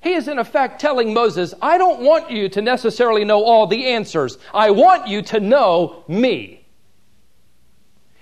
He 0.00 0.14
is 0.14 0.28
in 0.28 0.38
effect 0.38 0.80
telling 0.80 1.12
Moses, 1.12 1.52
I 1.60 1.76
don't 1.76 2.00
want 2.00 2.30
you 2.30 2.48
to 2.48 2.62
necessarily 2.62 3.26
know 3.26 3.44
all 3.44 3.66
the 3.66 3.84
answers. 3.84 4.38
I 4.54 4.70
want 4.70 5.08
you 5.08 5.20
to 5.24 5.40
know 5.40 6.04
me. 6.08 6.64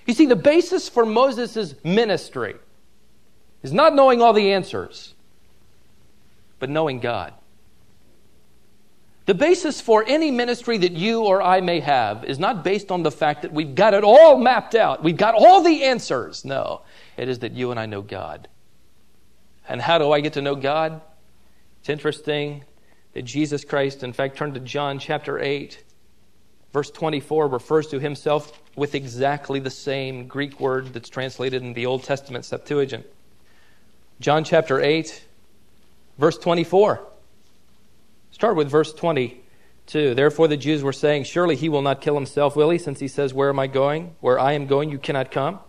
You 0.06 0.14
see, 0.14 0.26
the 0.26 0.34
basis 0.34 0.88
for 0.88 1.06
Moses' 1.06 1.76
ministry 1.84 2.56
is 3.66 3.72
not 3.72 3.96
knowing 3.96 4.22
all 4.22 4.32
the 4.32 4.52
answers, 4.52 5.12
but 6.60 6.70
knowing 6.70 7.00
God. 7.00 7.34
The 9.24 9.34
basis 9.34 9.80
for 9.80 10.04
any 10.06 10.30
ministry 10.30 10.78
that 10.78 10.92
you 10.92 11.24
or 11.24 11.42
I 11.42 11.60
may 11.60 11.80
have 11.80 12.24
is 12.24 12.38
not 12.38 12.62
based 12.62 12.92
on 12.92 13.02
the 13.02 13.10
fact 13.10 13.42
that 13.42 13.52
we've 13.52 13.74
got 13.74 13.92
it 13.92 14.04
all 14.04 14.38
mapped 14.38 14.76
out, 14.76 15.02
we've 15.02 15.16
got 15.16 15.34
all 15.34 15.62
the 15.62 15.82
answers. 15.82 16.44
No, 16.44 16.82
it 17.16 17.28
is 17.28 17.40
that 17.40 17.54
you 17.54 17.72
and 17.72 17.80
I 17.80 17.86
know 17.86 18.02
God. 18.02 18.46
And 19.68 19.80
how 19.80 19.98
do 19.98 20.12
I 20.12 20.20
get 20.20 20.34
to 20.34 20.42
know 20.42 20.54
God? 20.54 21.00
It's 21.80 21.88
interesting 21.88 22.62
that 23.14 23.22
Jesus 23.22 23.64
Christ, 23.64 24.04
in 24.04 24.12
fact, 24.12 24.36
turn 24.36 24.54
to 24.54 24.60
John 24.60 25.00
chapter 25.00 25.40
8, 25.40 25.82
verse 26.72 26.92
24, 26.92 27.48
refers 27.48 27.88
to 27.88 27.98
himself 27.98 28.62
with 28.76 28.94
exactly 28.94 29.58
the 29.58 29.70
same 29.70 30.28
Greek 30.28 30.60
word 30.60 30.92
that's 30.94 31.08
translated 31.08 31.64
in 31.64 31.72
the 31.72 31.86
Old 31.86 32.04
Testament 32.04 32.44
Septuagint. 32.44 33.06
John 34.20 34.44
chapter 34.44 34.80
8, 34.80 35.24
verse 36.18 36.38
24. 36.38 37.06
Start 38.30 38.56
with 38.56 38.70
verse 38.70 38.92
22. 38.92 40.14
Therefore, 40.14 40.48
the 40.48 40.56
Jews 40.56 40.82
were 40.82 40.92
saying, 40.92 41.24
Surely 41.24 41.56
he 41.56 41.68
will 41.68 41.82
not 41.82 42.00
kill 42.00 42.14
himself, 42.14 42.56
will 42.56 42.70
he? 42.70 42.78
Since 42.78 43.00
he 43.00 43.08
says, 43.08 43.34
Where 43.34 43.50
am 43.50 43.58
I 43.58 43.66
going? 43.66 44.16
Where 44.20 44.38
I 44.38 44.52
am 44.52 44.66
going, 44.66 44.90
you 44.90 44.98
cannot 44.98 45.30
come. 45.30 45.60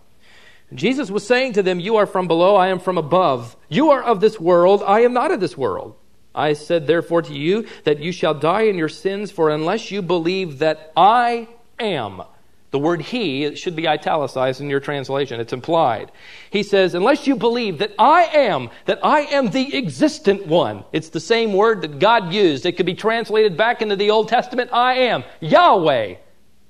Jesus 0.74 1.10
was 1.10 1.26
saying 1.26 1.54
to 1.54 1.62
them, 1.62 1.80
You 1.80 1.96
are 1.96 2.06
from 2.06 2.26
below, 2.26 2.56
I 2.56 2.68
am 2.68 2.78
from 2.78 2.98
above. 2.98 3.56
You 3.68 3.90
are 3.90 4.02
of 4.02 4.20
this 4.20 4.38
world, 4.38 4.82
I 4.86 5.00
am 5.00 5.12
not 5.12 5.30
of 5.30 5.40
this 5.40 5.56
world. 5.56 5.96
I 6.34 6.52
said, 6.52 6.86
therefore, 6.86 7.22
to 7.22 7.34
you 7.34 7.66
that 7.84 7.98
you 7.98 8.12
shall 8.12 8.34
die 8.34 8.62
in 8.62 8.78
your 8.78 8.88
sins, 8.88 9.30
for 9.30 9.50
unless 9.50 9.90
you 9.90 10.02
believe 10.02 10.60
that 10.60 10.92
I 10.96 11.48
am, 11.80 12.22
the 12.70 12.78
word 12.78 13.00
he 13.00 13.54
should 13.54 13.74
be 13.74 13.88
italicized 13.88 14.60
in 14.60 14.68
your 14.68 14.80
translation. 14.80 15.40
It's 15.40 15.52
implied. 15.54 16.12
He 16.50 16.62
says, 16.62 16.94
unless 16.94 17.26
you 17.26 17.36
believe 17.36 17.78
that 17.78 17.94
I 17.98 18.24
am, 18.24 18.68
that 18.84 18.98
I 19.02 19.20
am 19.20 19.50
the 19.50 19.76
existent 19.76 20.46
one. 20.46 20.84
It's 20.92 21.08
the 21.08 21.20
same 21.20 21.54
word 21.54 21.80
that 21.80 21.98
God 21.98 22.32
used. 22.32 22.66
It 22.66 22.76
could 22.76 22.86
be 22.86 22.94
translated 22.94 23.56
back 23.56 23.80
into 23.80 23.96
the 23.96 24.10
Old 24.10 24.28
Testament. 24.28 24.70
I 24.72 24.94
am 24.94 25.24
Yahweh. 25.40 26.16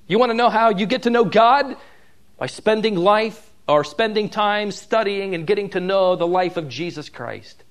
You 0.06 0.18
want 0.18 0.30
to 0.30 0.36
know 0.36 0.50
how 0.50 0.70
you 0.70 0.86
get 0.86 1.02
to 1.02 1.10
know 1.10 1.24
God? 1.24 1.76
By 2.38 2.46
spending 2.46 2.94
life 2.94 3.52
or 3.66 3.82
spending 3.82 4.28
time 4.28 4.70
studying 4.70 5.34
and 5.34 5.46
getting 5.46 5.70
to 5.70 5.80
know 5.80 6.14
the 6.14 6.26
life 6.26 6.56
of 6.56 6.68
Jesus 6.68 7.08
Christ. 7.08 7.64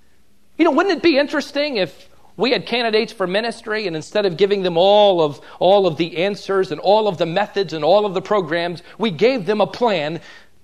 You 0.58 0.66
know, 0.66 0.72
wouldn't 0.72 0.98
it 0.98 1.04
be 1.04 1.18
interesting 1.18 1.78
if 1.78 2.10
we 2.38 2.52
had 2.52 2.68
candidates 2.68 3.12
for 3.12 3.26
ministry 3.26 3.88
and 3.88 3.96
instead 3.96 4.26
of 4.26 4.38
giving 4.38 4.62
them 4.62 4.78
all 4.78 5.22
of 5.22 5.42
all 5.60 5.88
of 5.88 5.98
the 5.98 6.18
answers 6.18 6.72
and 6.72 6.80
all 6.80 7.08
of 7.08 7.18
the 7.18 7.26
methods 7.26 7.74
and 7.74 7.84
all 7.84 8.06
of 8.06 8.14
the 8.14 8.22
programs, 8.22 8.84
we 9.00 9.10
gave 9.10 9.48
them 9.48 9.60
a 9.60 9.68
plan 9.68 10.22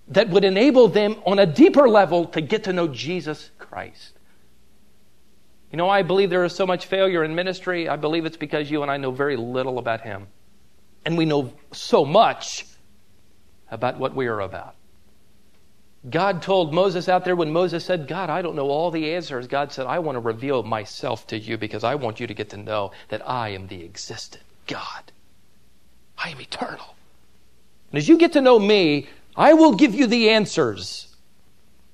that 0.10 0.30
would 0.30 0.44
enable 0.44 0.88
them 0.88 1.16
on 1.26 1.40
a 1.40 1.46
deeper 1.46 1.90
level 1.90 2.26
to 2.26 2.42
get 2.42 2.66
to 2.66 2.74
know 2.74 2.88
Jesus 2.88 3.50
Christ. 3.58 4.14
You 5.72 5.78
know, 5.78 5.90
I 5.90 6.04
believe 6.04 6.30
there 6.30 6.44
is 6.44 6.54
so 6.54 6.68
much 6.68 6.86
failure 6.86 7.24
in 7.24 7.34
ministry. 7.34 7.90
I 7.90 7.96
believe 7.96 8.26
it's 8.26 8.38
because 8.38 8.70
you 8.70 8.84
and 8.84 8.92
I 8.92 8.98
know 8.98 9.10
very 9.10 9.36
little 9.36 9.80
about 9.80 10.02
him. 10.02 10.28
And 11.04 11.18
we 11.18 11.26
know 11.26 11.52
so 11.72 12.06
much 12.06 12.66
about 13.72 13.98
what 13.98 14.16
we 14.16 14.28
are 14.28 14.40
about. 14.40 14.76
God 16.10 16.42
told 16.42 16.74
Moses 16.74 17.08
out 17.08 17.24
there 17.24 17.36
when 17.36 17.54
Moses 17.54 17.86
said, 17.86 18.08
God, 18.08 18.30
I 18.30 18.42
don't 18.42 18.56
know 18.56 18.70
all 18.70 18.92
the 18.92 19.14
answers. 19.14 19.48
God 19.48 19.72
said, 19.72 19.86
I 19.86 20.00
want 20.00 20.18
to 20.18 20.20
reveal 20.20 20.62
myself 20.62 21.26
to 21.28 21.38
you 21.38 21.58
because 21.58 21.84
I 21.84 21.96
want 21.96 22.20
you 22.20 22.28
to 22.28 22.34
get 22.34 22.50
to 22.50 22.58
know 22.58 22.92
that 23.08 23.28
I 23.28 23.50
am 23.50 23.68
the 23.68 23.84
existent 23.86 24.44
God. 24.68 25.12
I 26.18 26.30
am 26.30 26.42
eternal. 26.42 26.96
And 27.92 27.98
as 27.98 28.10
you 28.10 28.18
get 28.18 28.34
to 28.34 28.42
know 28.42 28.60
me, 28.60 29.08
I 29.36 29.54
will 29.54 29.76
give 29.76 29.96
you 29.96 30.08
the 30.08 30.32
answers. 30.32 31.08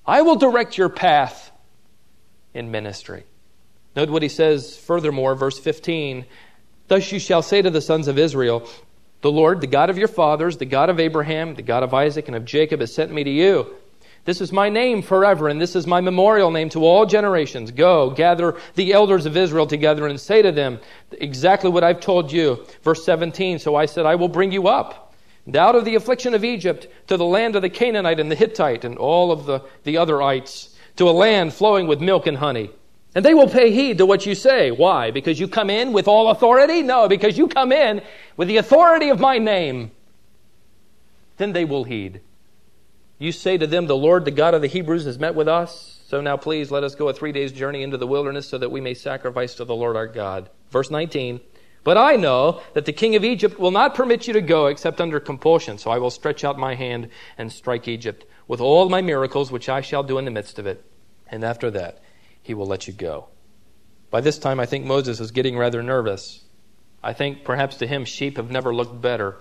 I 0.06 0.24
will 0.24 0.36
direct 0.36 0.78
your 0.78 0.90
path 0.90 1.52
in 2.54 2.72
ministry. 2.72 3.26
Note 3.96 4.10
what 4.10 4.24
he 4.24 4.30
says 4.30 4.76
furthermore, 4.76 5.36
verse 5.36 5.60
15. 5.60 6.26
Thus 6.88 7.12
you 7.12 7.20
shall 7.20 7.44
say 7.44 7.62
to 7.62 7.70
the 7.70 7.82
sons 7.82 8.08
of 8.08 8.18
Israel, 8.18 8.68
The 9.22 9.32
Lord, 9.32 9.62
the 9.62 9.68
God 9.68 9.92
of 9.92 10.00
your 10.00 10.08
fathers, 10.08 10.58
the 10.58 10.66
God 10.66 10.90
of 10.90 11.00
Abraham, 11.00 11.54
the 11.54 11.62
God 11.62 11.84
of 11.84 11.94
Isaac, 11.94 12.28
and 12.28 12.36
of 12.36 12.46
Jacob, 12.46 12.80
has 12.80 12.94
sent 12.94 13.12
me 13.12 13.24
to 13.24 13.30
you. 13.30 13.76
This 14.30 14.42
is 14.42 14.52
my 14.52 14.70
name 14.70 15.02
forever, 15.02 15.48
and 15.48 15.60
this 15.60 15.76
is 15.76 15.88
my 15.88 16.02
memorial 16.02 16.52
name 16.52 16.70
to 16.70 16.86
all 16.86 17.08
generations. 17.08 17.72
Go, 17.72 18.12
gather 18.12 18.58
the 18.76 18.94
elders 18.94 19.26
of 19.26 19.36
Israel 19.36 19.66
together 19.66 20.06
and 20.06 20.20
say 20.20 20.44
to 20.44 20.52
them 20.52 20.80
exactly 21.14 21.72
what 21.72 21.84
I've 21.84 22.00
told 22.00 22.32
you. 22.32 22.64
Verse 22.84 23.04
17 23.04 23.58
So 23.58 23.74
I 23.74 23.88
said, 23.88 24.06
I 24.06 24.14
will 24.14 24.28
bring 24.28 24.52
you 24.52 24.68
up 24.68 25.16
out 25.56 25.74
of 25.74 25.84
the 25.84 25.96
affliction 25.96 26.36
of 26.36 26.44
Egypt 26.44 26.86
to 27.08 27.18
the 27.18 27.26
land 27.26 27.56
of 27.56 27.64
the 27.64 27.72
Canaanite 27.72 28.20
and 28.20 28.30
the 28.30 28.36
Hittite 28.36 28.86
and 28.86 29.00
all 29.00 29.32
of 29.32 29.48
the, 29.48 29.64
the 29.84 29.96
otherites, 29.96 30.76
to 30.98 31.10
a 31.10 31.12
land 31.26 31.52
flowing 31.52 31.88
with 31.88 32.00
milk 32.00 32.28
and 32.28 32.38
honey. 32.38 32.70
And 33.16 33.26
they 33.26 33.34
will 33.34 33.50
pay 33.50 33.72
heed 33.72 33.98
to 33.98 34.06
what 34.06 34.28
you 34.28 34.36
say. 34.36 34.70
Why? 34.70 35.10
Because 35.10 35.40
you 35.40 35.48
come 35.48 35.72
in 35.72 35.92
with 35.92 36.08
all 36.08 36.30
authority? 36.30 36.84
No, 36.84 37.08
because 37.08 37.36
you 37.36 37.48
come 37.48 37.72
in 37.72 38.04
with 38.38 38.48
the 38.48 38.58
authority 38.58 39.10
of 39.10 39.20
my 39.20 39.40
name. 39.40 39.90
Then 41.38 41.52
they 41.52 41.66
will 41.66 41.84
heed. 41.84 42.22
You 43.20 43.34
say 43.34 43.58
to 43.58 43.68
them, 43.68 43.86
The 43.86 43.98
Lord, 43.98 44.26
the 44.26 44.32
God 44.32 44.54
of 44.54 44.62
the 44.62 44.68
Hebrews, 44.68 45.06
has 45.06 45.20
met 45.20 45.36
with 45.36 45.48
us. 45.48 46.00
So 46.08 46.22
now 46.22 46.38
please 46.38 46.72
let 46.72 46.84
us 46.84 46.96
go 46.96 47.10
a 47.10 47.14
three 47.14 47.34
days' 47.34 47.52
journey 47.52 47.84
into 47.84 47.98
the 47.98 48.08
wilderness 48.08 48.48
so 48.48 48.58
that 48.58 48.72
we 48.72 48.82
may 48.82 48.96
sacrifice 48.96 49.54
to 49.56 49.66
the 49.66 49.76
Lord 49.76 49.96
our 49.96 50.08
God. 50.08 50.50
Verse 50.72 50.90
19. 50.90 51.42
But 51.84 51.98
I 51.98 52.16
know 52.16 52.62
that 52.74 52.86
the 52.86 52.94
king 52.94 53.16
of 53.16 53.24
Egypt 53.24 53.60
will 53.60 53.72
not 53.72 53.94
permit 53.94 54.26
you 54.26 54.34
to 54.34 54.42
go 54.42 54.68
except 54.68 55.00
under 55.00 55.20
compulsion. 55.20 55.78
So 55.78 55.92
I 55.92 55.98
will 55.98 56.10
stretch 56.10 56.44
out 56.44 56.58
my 56.58 56.76
hand 56.76 57.10
and 57.38 57.52
strike 57.52 57.88
Egypt 57.88 58.26
with 58.48 58.62
all 58.62 58.90
my 58.90 59.02
miracles, 59.02 59.52
which 59.52 59.70
I 59.70 59.82
shall 59.82 60.04
do 60.04 60.18
in 60.18 60.26
the 60.26 60.32
midst 60.32 60.58
of 60.58 60.66
it. 60.66 60.84
And 61.28 61.44
after 61.44 61.70
that, 61.72 62.02
he 62.42 62.54
will 62.54 62.66
let 62.66 62.88
you 62.88 62.94
go. 62.94 63.28
By 64.10 64.22
this 64.22 64.40
time, 64.40 64.60
I 64.60 64.66
think 64.66 64.86
Moses 64.86 65.20
is 65.20 65.32
getting 65.32 65.58
rather 65.58 65.84
nervous. 65.84 66.44
I 67.04 67.14
think 67.14 67.44
perhaps 67.44 67.78
to 67.78 67.88
him, 67.88 68.06
sheep 68.06 68.38
have 68.38 68.50
never 68.50 68.74
looked 68.74 69.00
better. 69.02 69.38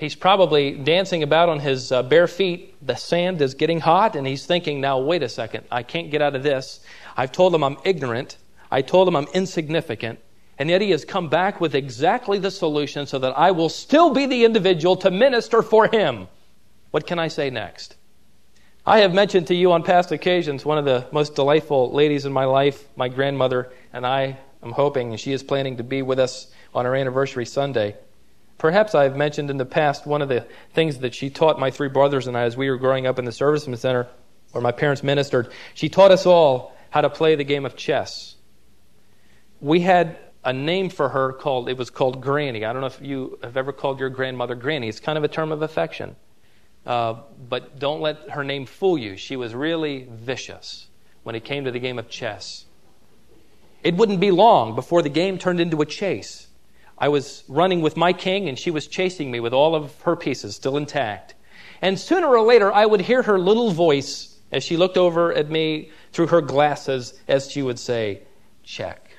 He's 0.00 0.14
probably 0.14 0.72
dancing 0.72 1.22
about 1.22 1.50
on 1.50 1.60
his 1.60 1.92
uh, 1.92 2.02
bare 2.02 2.26
feet. 2.26 2.74
The 2.86 2.96
sand 2.96 3.42
is 3.42 3.52
getting 3.52 3.80
hot, 3.80 4.16
and 4.16 4.26
he's 4.26 4.46
thinking, 4.46 4.80
now, 4.80 4.98
wait 4.98 5.22
a 5.22 5.28
second. 5.28 5.66
I 5.70 5.82
can't 5.82 6.10
get 6.10 6.22
out 6.22 6.34
of 6.34 6.42
this. 6.42 6.80
I've 7.18 7.32
told 7.32 7.54
him 7.54 7.62
I'm 7.62 7.76
ignorant. 7.84 8.38
I 8.70 8.80
told 8.80 9.06
him 9.06 9.14
I'm 9.14 9.26
insignificant. 9.34 10.18
And 10.58 10.70
yet 10.70 10.80
he 10.80 10.90
has 10.92 11.04
come 11.04 11.28
back 11.28 11.60
with 11.60 11.74
exactly 11.74 12.38
the 12.38 12.50
solution 12.50 13.06
so 13.06 13.18
that 13.18 13.36
I 13.36 13.50
will 13.50 13.68
still 13.68 14.14
be 14.14 14.24
the 14.24 14.46
individual 14.46 14.96
to 14.96 15.10
minister 15.10 15.60
for 15.60 15.86
him. 15.86 16.28
What 16.92 17.06
can 17.06 17.18
I 17.18 17.28
say 17.28 17.50
next? 17.50 17.96
I 18.86 19.00
have 19.00 19.12
mentioned 19.12 19.48
to 19.48 19.54
you 19.54 19.72
on 19.72 19.82
past 19.82 20.12
occasions 20.12 20.64
one 20.64 20.78
of 20.78 20.86
the 20.86 21.06
most 21.12 21.34
delightful 21.34 21.92
ladies 21.92 22.24
in 22.24 22.32
my 22.32 22.46
life, 22.46 22.88
my 22.96 23.08
grandmother, 23.08 23.70
and 23.92 24.06
I 24.06 24.38
am 24.62 24.72
hoping, 24.72 25.10
and 25.10 25.20
she 25.20 25.32
is 25.32 25.42
planning 25.42 25.76
to 25.76 25.84
be 25.84 26.00
with 26.00 26.18
us 26.18 26.46
on 26.74 26.86
our 26.86 26.94
anniversary 26.94 27.44
Sunday. 27.44 27.96
Perhaps 28.60 28.94
I've 28.94 29.16
mentioned 29.16 29.48
in 29.48 29.56
the 29.56 29.64
past 29.64 30.06
one 30.06 30.20
of 30.20 30.28
the 30.28 30.46
things 30.74 30.98
that 30.98 31.14
she 31.14 31.30
taught 31.30 31.58
my 31.58 31.70
three 31.70 31.88
brothers 31.88 32.26
and 32.26 32.36
I 32.36 32.42
as 32.42 32.58
we 32.58 32.68
were 32.68 32.76
growing 32.76 33.06
up 33.06 33.18
in 33.18 33.24
the 33.24 33.30
serviceman 33.30 33.78
center 33.78 34.06
where 34.52 34.60
my 34.60 34.70
parents 34.70 35.02
ministered. 35.02 35.50
She 35.72 35.88
taught 35.88 36.10
us 36.10 36.26
all 36.26 36.76
how 36.90 37.00
to 37.00 37.08
play 37.08 37.36
the 37.36 37.44
game 37.44 37.64
of 37.64 37.74
chess. 37.74 38.36
We 39.62 39.80
had 39.80 40.18
a 40.44 40.52
name 40.52 40.90
for 40.90 41.08
her 41.08 41.32
called, 41.32 41.70
it 41.70 41.78
was 41.78 41.88
called 41.88 42.20
Granny. 42.20 42.66
I 42.66 42.74
don't 42.74 42.82
know 42.82 42.88
if 42.88 43.00
you 43.00 43.38
have 43.42 43.56
ever 43.56 43.72
called 43.72 43.98
your 43.98 44.10
grandmother 44.10 44.54
Granny. 44.54 44.90
It's 44.90 45.00
kind 45.00 45.16
of 45.16 45.24
a 45.24 45.28
term 45.28 45.52
of 45.52 45.62
affection. 45.62 46.14
Uh, 46.84 47.14
but 47.48 47.78
don't 47.78 48.02
let 48.02 48.28
her 48.28 48.44
name 48.44 48.66
fool 48.66 48.98
you. 48.98 49.16
She 49.16 49.36
was 49.36 49.54
really 49.54 50.06
vicious 50.10 50.86
when 51.22 51.34
it 51.34 51.44
came 51.44 51.64
to 51.64 51.70
the 51.70 51.80
game 51.80 51.98
of 51.98 52.10
chess. 52.10 52.66
It 53.82 53.94
wouldn't 53.96 54.20
be 54.20 54.30
long 54.30 54.74
before 54.74 55.00
the 55.00 55.08
game 55.08 55.38
turned 55.38 55.60
into 55.60 55.80
a 55.80 55.86
chase. 55.86 56.48
I 57.00 57.08
was 57.08 57.44
running 57.48 57.80
with 57.80 57.96
my 57.96 58.12
king, 58.12 58.48
and 58.48 58.58
she 58.58 58.70
was 58.70 58.86
chasing 58.86 59.30
me 59.30 59.40
with 59.40 59.54
all 59.54 59.74
of 59.74 59.98
her 60.02 60.16
pieces 60.16 60.54
still 60.54 60.76
intact. 60.76 61.34
And 61.80 61.98
sooner 61.98 62.26
or 62.26 62.42
later, 62.42 62.70
I 62.72 62.84
would 62.84 63.00
hear 63.00 63.22
her 63.22 63.38
little 63.38 63.70
voice 63.70 64.36
as 64.52 64.62
she 64.62 64.76
looked 64.76 64.98
over 64.98 65.32
at 65.32 65.50
me 65.50 65.90
through 66.12 66.26
her 66.26 66.42
glasses, 66.42 67.18
as 67.26 67.50
she 67.50 67.62
would 67.62 67.78
say, 67.78 68.22
check. 68.62 69.10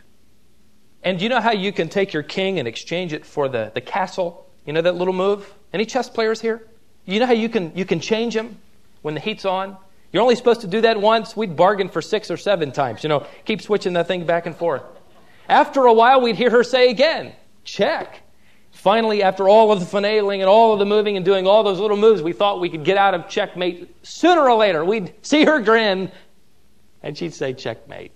And 1.04 1.20
you 1.20 1.30
know 1.30 1.42
how 1.42 1.52
you 1.52 1.72
can 1.72 1.90
take 1.90 2.14
your 2.14 2.22
king 2.22 2.60
and 2.60 2.68
exchange 2.68 3.14
it 3.14 3.26
for 3.26 3.50
the, 3.50 3.72
the 3.74 3.82
castle? 3.82 4.48
You 4.66 4.74
know 4.74 4.82
that 4.82 4.96
little 4.96 5.14
move? 5.14 5.52
Any 5.74 5.86
chess 5.86 6.10
players 6.10 6.40
here? 6.40 6.68
You 7.06 7.20
know 7.20 7.26
how 7.26 7.34
you 7.34 7.50
can, 7.50 7.76
you 7.76 7.86
can 7.86 8.00
change 8.00 8.36
him 8.36 8.60
when 9.02 9.16
the 9.16 9.20
heat's 9.20 9.46
on? 9.46 9.78
You're 10.12 10.22
only 10.22 10.36
supposed 10.36 10.62
to 10.62 10.68
do 10.68 10.82
that 10.82 11.02
once. 11.02 11.36
We'd 11.36 11.56
bargain 11.56 11.90
for 11.90 12.02
six 12.02 12.30
or 12.30 12.38
seven 12.38 12.72
times. 12.72 13.02
You 13.02 13.10
know, 13.10 13.26
keep 13.46 13.62
switching 13.62 13.94
that 13.94 14.08
thing 14.08 14.26
back 14.26 14.46
and 14.46 14.56
forth. 14.56 14.84
After 15.50 15.86
a 15.86 15.94
while, 15.94 16.22
we'd 16.22 16.36
hear 16.36 16.52
her 16.52 16.64
say 16.64 16.90
again, 16.90 17.34
Check. 17.64 18.24
Finally, 18.72 19.22
after 19.22 19.48
all 19.48 19.72
of 19.72 19.80
the 19.80 19.86
finagling 19.86 20.40
and 20.40 20.50
all 20.50 20.74
of 20.74 20.80
the 20.80 20.86
moving 20.86 21.16
and 21.16 21.26
doing 21.26 21.46
all 21.46 21.64
those 21.64 21.80
little 21.80 21.98
moves, 21.98 22.22
we 22.22 22.34
thought 22.34 22.60
we 22.60 22.70
could 22.70 22.84
get 22.84 22.98
out 22.98 23.14
of 23.14 23.28
checkmate. 23.28 23.96
Sooner 24.04 24.42
or 24.42 24.56
later, 24.56 24.84
we'd 24.84 25.14
see 25.22 25.44
her 25.46 25.60
grin 25.60 26.12
and 27.04 27.18
she'd 27.18 27.34
say, 27.34 27.54
checkmate. 27.54 28.12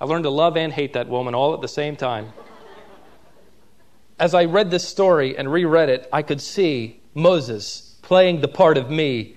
I 0.00 0.04
learned 0.04 0.24
to 0.24 0.30
love 0.30 0.56
and 0.56 0.72
hate 0.72 0.94
that 0.94 1.08
woman 1.08 1.34
all 1.34 1.54
at 1.54 1.60
the 1.60 1.68
same 1.68 1.96
time. 1.96 2.32
As 4.18 4.34
I 4.34 4.44
read 4.46 4.70
this 4.70 4.86
story 4.88 5.36
and 5.36 5.50
reread 5.50 5.88
it, 5.88 6.08
I 6.12 6.22
could 6.22 6.40
see 6.40 7.00
Moses 7.14 7.96
playing 8.02 8.40
the 8.40 8.48
part 8.48 8.78
of 8.78 8.90
me. 8.90 9.36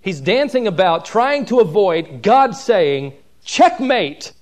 He's 0.00 0.20
dancing 0.20 0.66
about, 0.66 1.04
trying 1.04 1.46
to 1.46 1.60
avoid 1.60 2.22
God 2.22 2.56
saying, 2.56 3.14
checkmate. 3.44 4.32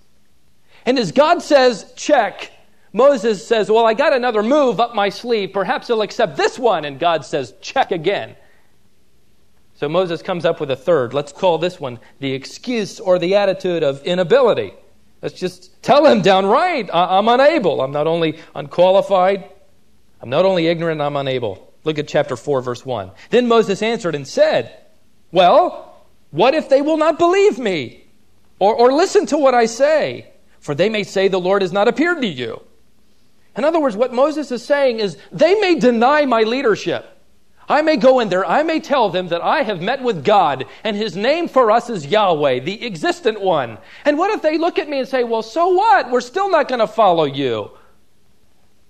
And 0.86 0.98
as 0.98 1.12
God 1.12 1.42
says, 1.42 1.92
check, 1.96 2.50
Moses 2.98 3.46
says, 3.46 3.70
Well, 3.70 3.86
I 3.86 3.94
got 3.94 4.12
another 4.12 4.42
move 4.42 4.80
up 4.80 4.92
my 4.92 5.08
sleeve. 5.08 5.52
Perhaps 5.52 5.86
he'll 5.86 6.02
accept 6.02 6.36
this 6.36 6.58
one. 6.58 6.84
And 6.84 6.98
God 6.98 7.24
says, 7.24 7.54
Check 7.60 7.92
again. 7.92 8.34
So 9.76 9.88
Moses 9.88 10.20
comes 10.20 10.44
up 10.44 10.58
with 10.58 10.68
a 10.72 10.76
third. 10.76 11.14
Let's 11.14 11.30
call 11.30 11.58
this 11.58 11.78
one 11.78 12.00
the 12.18 12.32
excuse 12.32 12.98
or 12.98 13.20
the 13.20 13.36
attitude 13.36 13.84
of 13.84 14.02
inability. 14.02 14.74
Let's 15.22 15.38
just 15.38 15.80
tell 15.80 16.06
him 16.06 16.22
downright, 16.22 16.90
I'm 16.92 17.28
unable. 17.28 17.80
I'm 17.82 17.92
not 17.92 18.08
only 18.08 18.40
unqualified, 18.56 19.48
I'm 20.20 20.30
not 20.30 20.44
only 20.44 20.66
ignorant, 20.66 21.00
I'm 21.00 21.14
unable. 21.14 21.72
Look 21.84 22.00
at 22.00 22.08
chapter 22.08 22.34
4, 22.36 22.62
verse 22.62 22.84
1. 22.84 23.12
Then 23.30 23.46
Moses 23.46 23.80
answered 23.80 24.16
and 24.16 24.26
said, 24.26 24.76
Well, 25.30 26.04
what 26.32 26.54
if 26.54 26.68
they 26.68 26.82
will 26.82 26.98
not 26.98 27.16
believe 27.16 27.60
me 27.60 28.06
or, 28.58 28.74
or 28.74 28.92
listen 28.92 29.24
to 29.26 29.38
what 29.38 29.54
I 29.54 29.66
say? 29.66 30.32
For 30.58 30.74
they 30.74 30.88
may 30.88 31.04
say, 31.04 31.28
The 31.28 31.38
Lord 31.38 31.62
has 31.62 31.72
not 31.72 31.86
appeared 31.86 32.22
to 32.22 32.26
you. 32.26 32.60
In 33.56 33.64
other 33.64 33.80
words, 33.80 33.96
what 33.96 34.12
Moses 34.12 34.52
is 34.52 34.64
saying 34.64 35.00
is, 35.00 35.16
they 35.32 35.54
may 35.60 35.74
deny 35.74 36.24
my 36.26 36.42
leadership. 36.42 37.18
I 37.68 37.82
may 37.82 37.96
go 37.96 38.20
in 38.20 38.30
there, 38.30 38.46
I 38.46 38.62
may 38.62 38.80
tell 38.80 39.10
them 39.10 39.28
that 39.28 39.42
I 39.42 39.62
have 39.62 39.82
met 39.82 40.02
with 40.02 40.24
God, 40.24 40.64
and 40.84 40.96
his 40.96 41.16
name 41.16 41.48
for 41.48 41.70
us 41.70 41.90
is 41.90 42.06
Yahweh, 42.06 42.60
the 42.60 42.86
existent 42.86 43.40
one. 43.40 43.76
And 44.06 44.16
what 44.16 44.30
if 44.30 44.40
they 44.40 44.56
look 44.56 44.78
at 44.78 44.88
me 44.88 45.00
and 45.00 45.08
say, 45.08 45.22
Well, 45.22 45.42
so 45.42 45.68
what? 45.68 46.10
We're 46.10 46.22
still 46.22 46.50
not 46.50 46.68
going 46.68 46.78
to 46.78 46.86
follow 46.86 47.24
you. 47.24 47.70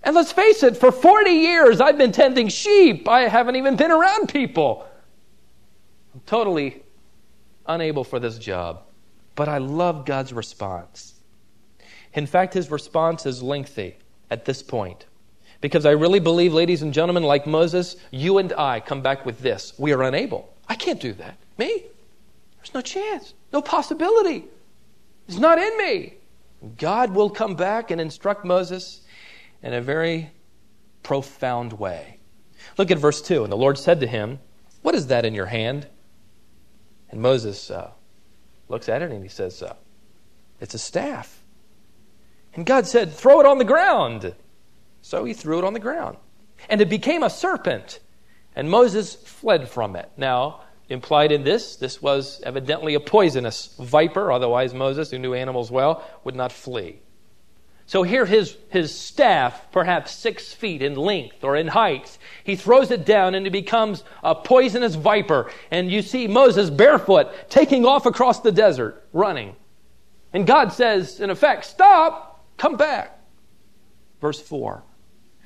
And 0.04 0.14
let's 0.14 0.30
face 0.30 0.62
it, 0.62 0.76
for 0.76 0.92
40 0.92 1.30
years 1.30 1.80
I've 1.80 1.98
been 1.98 2.12
tending 2.12 2.48
sheep. 2.48 3.08
I 3.08 3.22
haven't 3.22 3.56
even 3.56 3.74
been 3.74 3.90
around 3.90 4.28
people. 4.28 4.86
I'm 6.14 6.20
totally 6.24 6.82
unable 7.66 8.04
for 8.04 8.20
this 8.20 8.38
job. 8.38 8.82
But 9.34 9.48
I 9.48 9.58
love 9.58 10.04
God's 10.04 10.32
response. 10.32 11.14
In 12.14 12.26
fact, 12.26 12.54
his 12.54 12.70
response 12.70 13.26
is 13.26 13.42
lengthy 13.42 13.96
at 14.30 14.44
this 14.44 14.62
point. 14.62 15.06
Because 15.60 15.86
I 15.86 15.90
really 15.90 16.20
believe, 16.20 16.52
ladies 16.52 16.82
and 16.82 16.94
gentlemen, 16.94 17.24
like 17.24 17.46
Moses, 17.46 17.96
you 18.10 18.38
and 18.38 18.52
I 18.52 18.80
come 18.80 19.02
back 19.02 19.26
with 19.26 19.40
this. 19.40 19.72
We 19.78 19.92
are 19.92 20.02
unable. 20.02 20.52
I 20.68 20.76
can't 20.76 21.00
do 21.00 21.12
that. 21.14 21.36
Me? 21.56 21.84
There's 22.58 22.74
no 22.74 22.80
chance, 22.80 23.34
no 23.52 23.60
possibility. 23.60 24.44
It's 25.26 25.38
not 25.38 25.58
in 25.58 25.76
me. 25.78 26.14
God 26.76 27.14
will 27.14 27.30
come 27.30 27.54
back 27.54 27.90
and 27.90 28.00
instruct 28.00 28.44
Moses 28.44 29.02
in 29.62 29.74
a 29.74 29.80
very 29.80 30.30
profound 31.02 31.72
way. 31.72 32.18
Look 32.76 32.90
at 32.90 32.98
verse 32.98 33.20
2. 33.22 33.44
And 33.44 33.52
the 33.52 33.56
Lord 33.56 33.78
said 33.78 34.00
to 34.00 34.06
him, 34.06 34.38
What 34.82 34.94
is 34.94 35.08
that 35.08 35.24
in 35.24 35.34
your 35.34 35.46
hand? 35.46 35.86
And 37.10 37.20
Moses 37.20 37.70
uh, 37.70 37.90
looks 38.68 38.88
at 38.88 39.02
it 39.02 39.10
and 39.10 39.22
he 39.22 39.28
says, 39.28 39.62
uh, 39.62 39.74
It's 40.60 40.74
a 40.74 40.78
staff. 40.78 41.37
And 42.58 42.66
God 42.66 42.88
said, 42.88 43.12
Throw 43.12 43.38
it 43.38 43.46
on 43.46 43.58
the 43.58 43.64
ground. 43.64 44.34
So 45.00 45.24
he 45.24 45.32
threw 45.32 45.58
it 45.58 45.64
on 45.64 45.74
the 45.74 45.78
ground. 45.78 46.16
And 46.68 46.80
it 46.80 46.88
became 46.88 47.22
a 47.22 47.30
serpent. 47.30 48.00
And 48.56 48.68
Moses 48.68 49.14
fled 49.14 49.68
from 49.68 49.94
it. 49.94 50.10
Now, 50.16 50.62
implied 50.88 51.30
in 51.30 51.44
this, 51.44 51.76
this 51.76 52.02
was 52.02 52.42
evidently 52.44 52.94
a 52.94 53.00
poisonous 53.00 53.76
viper. 53.78 54.32
Otherwise, 54.32 54.74
Moses, 54.74 55.12
who 55.12 55.20
knew 55.20 55.34
animals 55.34 55.70
well, 55.70 56.04
would 56.24 56.34
not 56.34 56.50
flee. 56.50 56.98
So 57.86 58.02
here 58.02 58.26
his, 58.26 58.56
his 58.70 58.92
staff, 58.92 59.70
perhaps 59.70 60.10
six 60.10 60.52
feet 60.52 60.82
in 60.82 60.96
length 60.96 61.44
or 61.44 61.54
in 61.54 61.68
height, 61.68 62.18
he 62.42 62.56
throws 62.56 62.90
it 62.90 63.06
down 63.06 63.36
and 63.36 63.46
it 63.46 63.50
becomes 63.50 64.02
a 64.24 64.34
poisonous 64.34 64.96
viper. 64.96 65.48
And 65.70 65.92
you 65.92 66.02
see 66.02 66.26
Moses 66.26 66.70
barefoot 66.70 67.28
taking 67.50 67.86
off 67.86 68.04
across 68.04 68.40
the 68.40 68.50
desert, 68.50 69.06
running. 69.12 69.54
And 70.32 70.44
God 70.44 70.72
says, 70.72 71.20
in 71.20 71.30
effect, 71.30 71.64
stop, 71.64 72.27
come 72.58 72.76
back. 72.76 73.18
Verse 74.20 74.40
4 74.40 74.82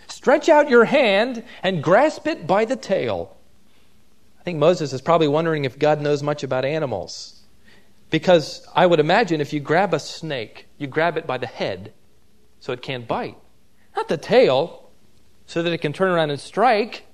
Stretch 0.08 0.48
out 0.48 0.68
your 0.68 0.84
hand 0.84 1.44
and 1.62 1.82
grasp 1.82 2.26
it 2.26 2.46
by 2.46 2.64
the 2.64 2.76
tail. 2.76 3.36
I 4.40 4.42
think 4.42 4.58
Moses 4.58 4.92
is 4.92 5.00
probably 5.00 5.28
wondering 5.28 5.64
if 5.64 5.78
God 5.78 6.00
knows 6.00 6.22
much 6.22 6.42
about 6.42 6.64
animals. 6.64 7.42
Because 8.10 8.66
I 8.74 8.84
would 8.84 9.00
imagine 9.00 9.40
if 9.40 9.52
you 9.52 9.60
grab 9.60 9.94
a 9.94 9.98
snake, 9.98 10.66
you 10.76 10.86
grab 10.86 11.16
it 11.16 11.26
by 11.26 11.38
the 11.38 11.46
head 11.46 11.92
so 12.60 12.72
it 12.72 12.82
can't 12.82 13.08
bite. 13.08 13.38
Not 13.96 14.08
the 14.08 14.16
tail, 14.16 14.90
so 15.46 15.62
that 15.62 15.72
it 15.72 15.78
can 15.78 15.92
turn 15.92 16.10
around 16.10 16.30
and 16.30 16.40
strike. 16.40 17.06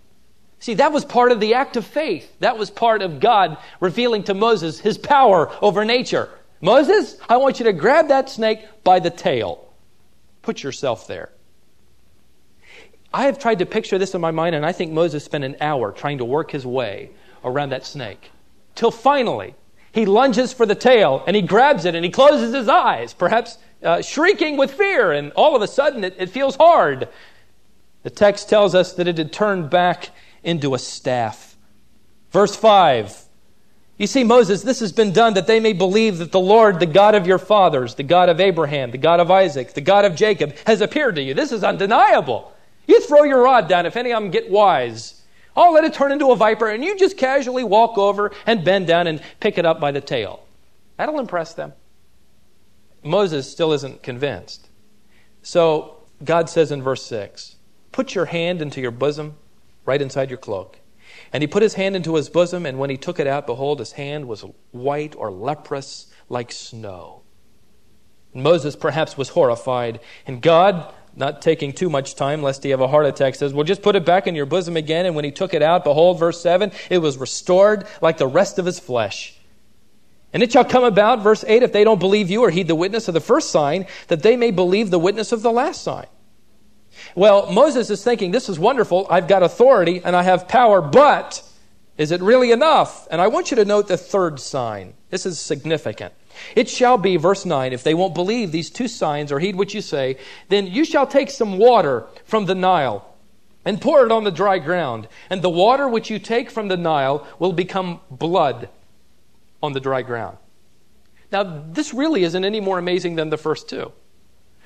See, 0.59 0.75
that 0.75 0.93
was 0.93 1.05
part 1.05 1.31
of 1.31 1.41
the 1.41 1.55
act 1.55 1.77
of 1.77 1.87
faith. 1.87 2.35
That 2.41 2.59
was 2.59 2.71
part 2.71 3.03
of 3.03 3.21
God 3.21 3.59
revealing 3.81 4.25
to 4.25 4.35
Moses 4.35 4.81
his 4.81 4.99
power 4.99 5.53
over 5.63 5.85
nature. 5.85 6.29
Moses, 6.61 7.17
I 7.29 7.37
want 7.37 7.61
you 7.61 7.65
to 7.67 7.73
grab 7.73 8.09
that 8.09 8.29
snake 8.29 8.67
by 8.83 8.99
the 8.99 9.11
tail. 9.11 9.68
Put 10.43 10.63
yourself 10.63 11.07
there. 11.07 11.31
I 13.13 13.25
have 13.25 13.39
tried 13.39 13.61
to 13.61 13.67
picture 13.67 13.99
this 13.99 14.15
in 14.15 14.21
my 14.21 14.31
mind, 14.31 14.55
and 14.55 14.67
I 14.67 14.73
think 14.73 14.93
Moses 14.93 15.25
spent 15.25 15.45
an 15.45 15.57
hour 15.61 15.93
trying 15.93 16.19
to 16.19 16.25
work 16.25 16.51
his 16.51 16.67
way 16.67 17.11
around 17.43 17.71
that 17.71 17.87
snake. 17.87 18.31
Till 18.75 18.91
finally, 18.91 19.55
he 19.93 20.07
lunges 20.07 20.53
for 20.53 20.67
the 20.67 20.75
tail 20.75 21.25
and 21.27 21.35
he 21.35 21.43
grabs 21.43 21.85
it 21.85 21.95
and 21.95 22.05
he 22.05 22.11
closes 22.11 22.55
his 22.55 22.69
eyes. 22.69 23.15
Perhaps 23.15 23.59
uh, 23.83 24.03
shrieking 24.03 24.57
with 24.57 24.73
fear, 24.73 25.13
and 25.13 25.33
all 25.33 25.57
of 25.57 25.63
a 25.63 25.67
sudden 25.67 26.05
it, 26.05 26.15
it 26.19 26.31
feels 26.31 26.57
hard. 26.57 27.09
The 28.03 28.11
text 28.11 28.49
tells 28.49 28.75
us 28.75 28.93
that 28.95 29.09
it 29.09 29.19
had 29.19 29.33
turned 29.33 29.71
back 29.71 30.11
into 30.43 30.75
a 30.75 30.79
staff. 30.79 31.57
Verse 32.31 32.55
5. 32.55 33.28
You 33.99 34.07
see, 34.07 34.23
Moses, 34.23 34.63
this 34.63 34.79
has 34.79 34.93
been 34.93 35.13
done 35.13 35.35
that 35.35 35.49
they 35.49 35.59
may 35.59 35.73
believe 35.73 36.19
that 36.19 36.31
the 36.31 36.41
Lord, 36.41 36.79
the 36.79 36.87
God 36.87 37.17
of 37.17 37.27
your 37.27 37.39
fathers, 37.39 37.97
the 37.97 38.05
God 38.05 38.29
of 38.29 38.39
Abraham, 38.39 38.93
the 38.93 38.99
God 38.99 39.19
of 39.19 39.29
Isaac, 39.29 39.75
the 39.75 39.81
God 39.81 40.05
of 40.05 40.15
Jacob, 40.15 40.55
has 40.67 40.81
appeared 40.81 41.17
to 41.17 41.23
you. 41.23 41.35
This 41.35 41.51
is 41.51 41.65
undeniable. 41.65 42.53
You 42.87 43.01
throw 43.01 43.25
your 43.25 43.43
rod 43.43 43.69
down 43.69 43.87
if 43.87 43.97
any 43.97 44.13
of 44.13 44.23
them 44.23 44.31
get 44.31 44.51
wise. 44.51 45.21
I'll 45.57 45.73
let 45.73 45.83
it 45.83 45.93
turn 45.93 46.13
into 46.13 46.31
a 46.31 46.37
viper, 46.37 46.69
and 46.69 46.85
you 46.85 46.97
just 46.97 47.19
casually 47.19 47.65
walk 47.65 47.99
over 47.99 48.31
and 48.47 48.65
bend 48.65 48.87
down 48.87 49.09
and 49.09 49.21
pick 49.41 49.59
it 49.59 49.67
up 49.67 49.81
by 49.81 49.91
the 49.91 50.01
tail. 50.01 50.45
That'll 50.97 51.19
impress 51.19 51.55
them. 51.55 51.73
Moses 53.03 53.51
still 53.51 53.73
isn't 53.73 54.05
convinced. 54.05 54.69
So 55.43 55.97
God 56.23 56.49
says 56.49 56.71
in 56.71 56.83
verse 56.83 57.05
6 57.07 57.57
Put 57.91 58.15
your 58.15 58.27
hand 58.27 58.63
into 58.63 58.81
your 58.81 58.93
bosom, 58.93 59.37
right 59.85 60.01
inside 60.01 60.31
your 60.31 60.39
cloak. 60.39 60.79
And 61.33 61.43
he 61.43 61.47
put 61.47 61.63
his 61.63 61.75
hand 61.75 61.97
into 61.97 62.15
his 62.15 62.29
bosom, 62.29 62.65
and 62.65 62.79
when 62.79 62.91
he 62.91 62.97
took 62.97 63.21
it 63.21 63.27
out, 63.27 63.47
behold, 63.47 63.81
his 63.81 63.93
hand 63.93 64.29
was 64.29 64.45
white 64.71 65.15
or 65.17 65.31
leprous 65.31 66.07
like 66.29 66.53
snow. 66.53 67.23
Moses 68.35 68.77
perhaps 68.77 69.17
was 69.17 69.31
horrified, 69.31 70.01
and 70.27 70.41
God, 70.41 70.93
not 71.17 71.43
taking 71.43 71.73
too 71.73 71.91
much 71.91 72.15
time 72.15 72.43
lest 72.43 72.63
he 72.63 72.71
have 72.71 72.81
a 72.81 72.89
heart 72.89 73.07
attack, 73.07 73.35
says, 73.35 73.53
Well, 73.53 73.65
just 73.65 73.83
put 73.83 73.97
it 73.97 74.05
back 74.05 74.27
in 74.27 74.35
your 74.35 74.47
bosom 74.47 74.77
again. 74.77 75.07
And 75.07 75.17
when 75.17 75.25
he 75.25 75.33
took 75.33 75.55
it 75.55 75.63
out, 75.63 75.85
behold, 75.85 76.19
verse 76.19 76.41
7, 76.41 76.73
it 76.91 76.99
was 76.99 77.19
restored 77.19 77.87
like 78.01 78.19
the 78.19 78.27
rest 78.27 78.59
of 78.59 78.67
his 78.67 78.79
flesh. 78.79 79.35
And 80.33 80.43
it 80.43 80.53
shall 80.53 80.65
come 80.65 80.85
about, 80.85 81.23
verse 81.23 81.45
8, 81.47 81.63
if 81.63 81.73
they 81.73 81.85
don't 81.85 81.99
believe 81.99 82.31
you 82.31 82.43
or 82.43 82.51
heed 82.51 82.69
the 82.69 82.75
witness 82.75 83.09
of 83.09 83.15
the 83.15 83.21
first 83.21 83.51
sign, 83.51 83.87
that 84.09 84.23
they 84.23 84.37
may 84.37 84.51
believe 84.51 84.91
the 84.91 84.99
witness 84.99 85.33
of 85.33 85.43
the 85.43 85.51
last 85.51 85.83
sign. 85.83 86.07
Well, 87.15 87.51
Moses 87.53 87.91
is 87.91 88.03
thinking, 88.03 88.31
this 88.31 88.49
is 88.49 88.59
wonderful. 88.59 89.07
I've 89.11 89.29
got 89.29 89.43
authority 89.43 90.01
and 90.05 90.15
I 90.15 90.23
have 90.23 90.49
power, 90.49 90.81
but 90.81 91.43
is 91.97 92.13
it 92.13 92.21
really 92.21 92.53
enough? 92.53 93.09
And 93.11 93.21
I 93.21 93.27
want 93.27 93.51
you 93.51 93.57
to 93.57 93.65
note 93.65 93.89
the 93.89 93.97
third 93.97 94.39
sign. 94.39 94.95
This 95.11 95.27
is 95.27 95.41
significant. 95.41 96.15
It 96.55 96.69
shall 96.69 96.99
be, 96.99 97.17
verse 97.17 97.45
9, 97.45 97.73
if 97.73 97.83
they 97.83 97.95
won't 97.95 98.15
believe 98.15 98.53
these 98.53 98.71
two 98.71 98.87
signs 98.87 99.33
or 99.33 99.41
heed 99.41 99.57
what 99.57 99.75
you 99.75 99.81
say, 99.81 100.17
then 100.49 100.67
you 100.67 100.85
shall 100.85 101.07
take 101.07 101.31
some 101.31 101.59
water 101.59 102.07
from 102.25 102.47
the 102.47 102.55
Nile 102.55 103.05
and 103.65 103.81
pour 103.81 104.07
it 104.07 104.13
on 104.13 104.25
the 104.25 104.31
dry 104.31 104.59
ground. 104.59 105.09
And 105.29 105.43
the 105.43 105.51
water 105.51 105.89
which 105.89 106.11
you 106.11 106.19
take 106.19 106.51
from 106.51 106.69
the 106.69 106.77
Nile 106.77 107.27
will 107.39 107.53
become 107.53 108.01
blood 108.11 108.69
on 109.63 109.73
the 109.73 109.81
dry 109.81 110.03
ground. 110.03 110.39
Now, 111.33 111.43
this 111.43 111.93
really 111.93 112.23
isn't 112.23 112.45
any 112.45 112.61
more 112.61 112.79
amazing 112.79 113.17
than 113.17 113.31
the 113.31 113.37
first 113.37 113.69
two. 113.69 113.93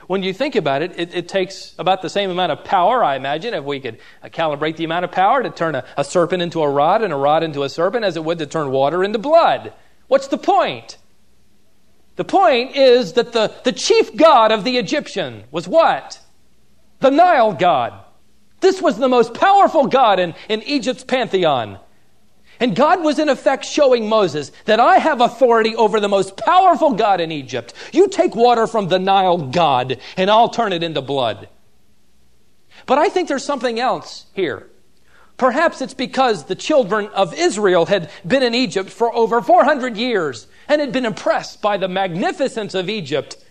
When 0.07 0.23
you 0.23 0.33
think 0.33 0.57
about 0.57 0.83
it, 0.83 0.99
it, 0.99 1.15
it 1.15 1.29
takes 1.29 1.75
about 1.79 2.03
the 2.03 2.11
same 2.11 2.31
amount 2.31 2.53
of 2.53 2.65
power, 2.65 3.05
I 3.05 3.17
imagine, 3.17 3.55
if 3.55 3.65
we 3.65 3.81
could 3.81 3.99
uh, 4.23 4.29
calibrate 4.29 4.77
the 4.77 4.85
amount 4.85 5.05
of 5.05 5.13
power 5.13 5.43
to 5.43 5.51
turn 5.51 5.75
a, 5.75 5.85
a 5.97 6.05
serpent 6.05 6.43
into 6.43 6.63
a 6.63 6.69
rod 6.69 7.03
and 7.03 7.13
a 7.13 7.17
rod 7.17 7.43
into 7.43 7.63
a 7.63 7.69
serpent 7.69 8.05
as 8.05 8.17
it 8.17 8.25
would 8.25 8.39
to 8.39 8.47
turn 8.47 8.71
water 8.71 9.05
into 9.05 9.19
blood. 9.19 9.73
What's 10.09 10.29
the 10.29 10.39
point? 10.39 10.99
The 12.17 12.25
point 12.25 12.77
is 12.77 13.15
that 13.15 13.33
the, 13.33 13.55
the 13.65 13.73
chief 13.73 14.17
god 14.17 14.53
of 14.53 14.65
the 14.65 14.77
Egyptian 14.77 15.45
was 15.51 15.67
what? 15.67 16.21
The 17.01 17.11
Nile 17.11 17.53
god. 17.53 18.05
This 18.61 18.83
was 18.83 18.99
the 18.99 19.09
most 19.09 19.35
powerful 19.35 19.87
god 19.87 20.21
in, 20.21 20.35
in 20.49 20.63
Egypt's 20.63 21.05
pantheon. 21.05 21.79
And 22.63 22.77
God 22.77 23.03
was 23.03 23.19
in 23.19 23.29
effect 23.29 23.65
showing 23.65 24.09
Moses 24.09 24.53
that 24.67 24.79
I 24.79 24.99
have 24.99 25.21
authority 25.21 25.75
over 25.75 25.99
the 25.99 26.09
most 26.09 26.37
powerful 26.37 26.93
God 26.93 27.21
in 27.21 27.33
Egypt. 27.33 27.75
You 27.93 28.07
take 28.07 28.37
water 28.37 28.69
from 28.69 28.87
the 28.87 29.01
Nile 29.01 29.37
God, 29.37 29.99
and 30.17 30.31
I'll 30.31 30.49
turn 30.49 30.73
it 30.73 30.85
into 30.85 31.03
blood. 31.03 31.49
But 32.87 32.99
I 32.99 33.09
think 33.09 33.27
there's 33.27 33.45
something 33.45 33.81
else 33.81 34.27
here. 34.35 34.69
Perhaps 35.37 35.83
it's 35.83 35.93
because 35.93 36.45
the 36.45 36.55
children 36.55 37.09
of 37.09 37.35
Israel 37.35 37.87
had 37.87 38.13
been 38.25 38.45
in 38.45 38.55
Egypt 38.55 38.91
for 38.91 39.13
over 39.13 39.43
400 39.43 39.97
years 39.97 40.47
and 40.69 40.81
had 40.81 40.93
been 40.93 41.05
impressed 41.05 41.63
by 41.63 41.79
the 41.79 41.89
magnificence 41.89 42.75
of 42.75 42.89
Egypt. 42.89 43.45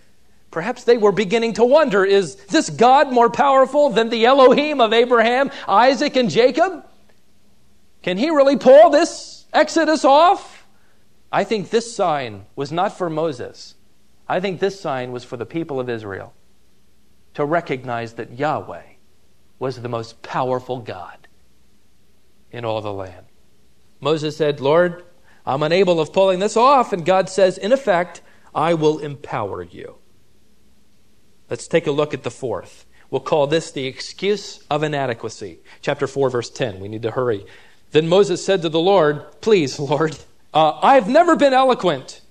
Perhaps 0.50 0.84
they 0.84 0.96
were 0.96 1.12
beginning 1.12 1.52
to 1.54 1.64
wonder 1.66 2.02
is 2.02 2.36
this 2.46 2.70
God 2.70 3.12
more 3.12 3.28
powerful 3.28 3.90
than 3.90 4.08
the 4.08 4.24
Elohim 4.24 4.80
of 4.80 4.94
Abraham, 4.94 5.50
Isaac, 5.68 6.16
and 6.16 6.30
Jacob? 6.30 6.86
Can 8.02 8.18
he 8.18 8.30
really 8.30 8.56
pull 8.56 8.90
this 8.90 9.46
Exodus 9.52 10.04
off? 10.04 10.66
I 11.30 11.44
think 11.44 11.70
this 11.70 11.94
sign 11.94 12.46
was 12.56 12.70
not 12.70 12.96
for 12.98 13.08
Moses. 13.08 13.74
I 14.28 14.40
think 14.40 14.60
this 14.60 14.80
sign 14.80 15.12
was 15.12 15.24
for 15.24 15.36
the 15.36 15.46
people 15.46 15.80
of 15.80 15.88
Israel 15.88 16.34
to 17.34 17.44
recognize 17.44 18.14
that 18.14 18.38
Yahweh 18.38 18.82
was 19.58 19.80
the 19.80 19.88
most 19.88 20.22
powerful 20.22 20.80
God 20.80 21.28
in 22.50 22.64
all 22.64 22.80
the 22.80 22.92
land. 22.92 23.26
Moses 24.00 24.36
said, 24.36 24.60
Lord, 24.60 25.04
I'm 25.46 25.62
unable 25.62 26.00
of 26.00 26.12
pulling 26.12 26.40
this 26.40 26.56
off. 26.56 26.92
And 26.92 27.04
God 27.04 27.28
says, 27.28 27.56
in 27.56 27.72
effect, 27.72 28.20
I 28.54 28.74
will 28.74 28.98
empower 28.98 29.62
you. 29.62 29.96
Let's 31.48 31.68
take 31.68 31.86
a 31.86 31.92
look 31.92 32.12
at 32.14 32.22
the 32.22 32.30
fourth. 32.30 32.86
We'll 33.10 33.20
call 33.20 33.46
this 33.46 33.70
the 33.70 33.86
excuse 33.86 34.64
of 34.70 34.82
inadequacy. 34.82 35.60
Chapter 35.80 36.06
4, 36.06 36.30
verse 36.30 36.50
10. 36.50 36.80
We 36.80 36.88
need 36.88 37.02
to 37.02 37.10
hurry 37.10 37.44
Then 37.92 38.08
Moses 38.08 38.44
said 38.44 38.62
to 38.62 38.68
the 38.68 38.80
Lord, 38.80 39.40
Please, 39.40 39.78
Lord, 39.78 40.18
uh, 40.52 40.78
I've 40.82 41.08
never 41.08 41.36
been 41.36 41.52
eloquent, 41.52 42.22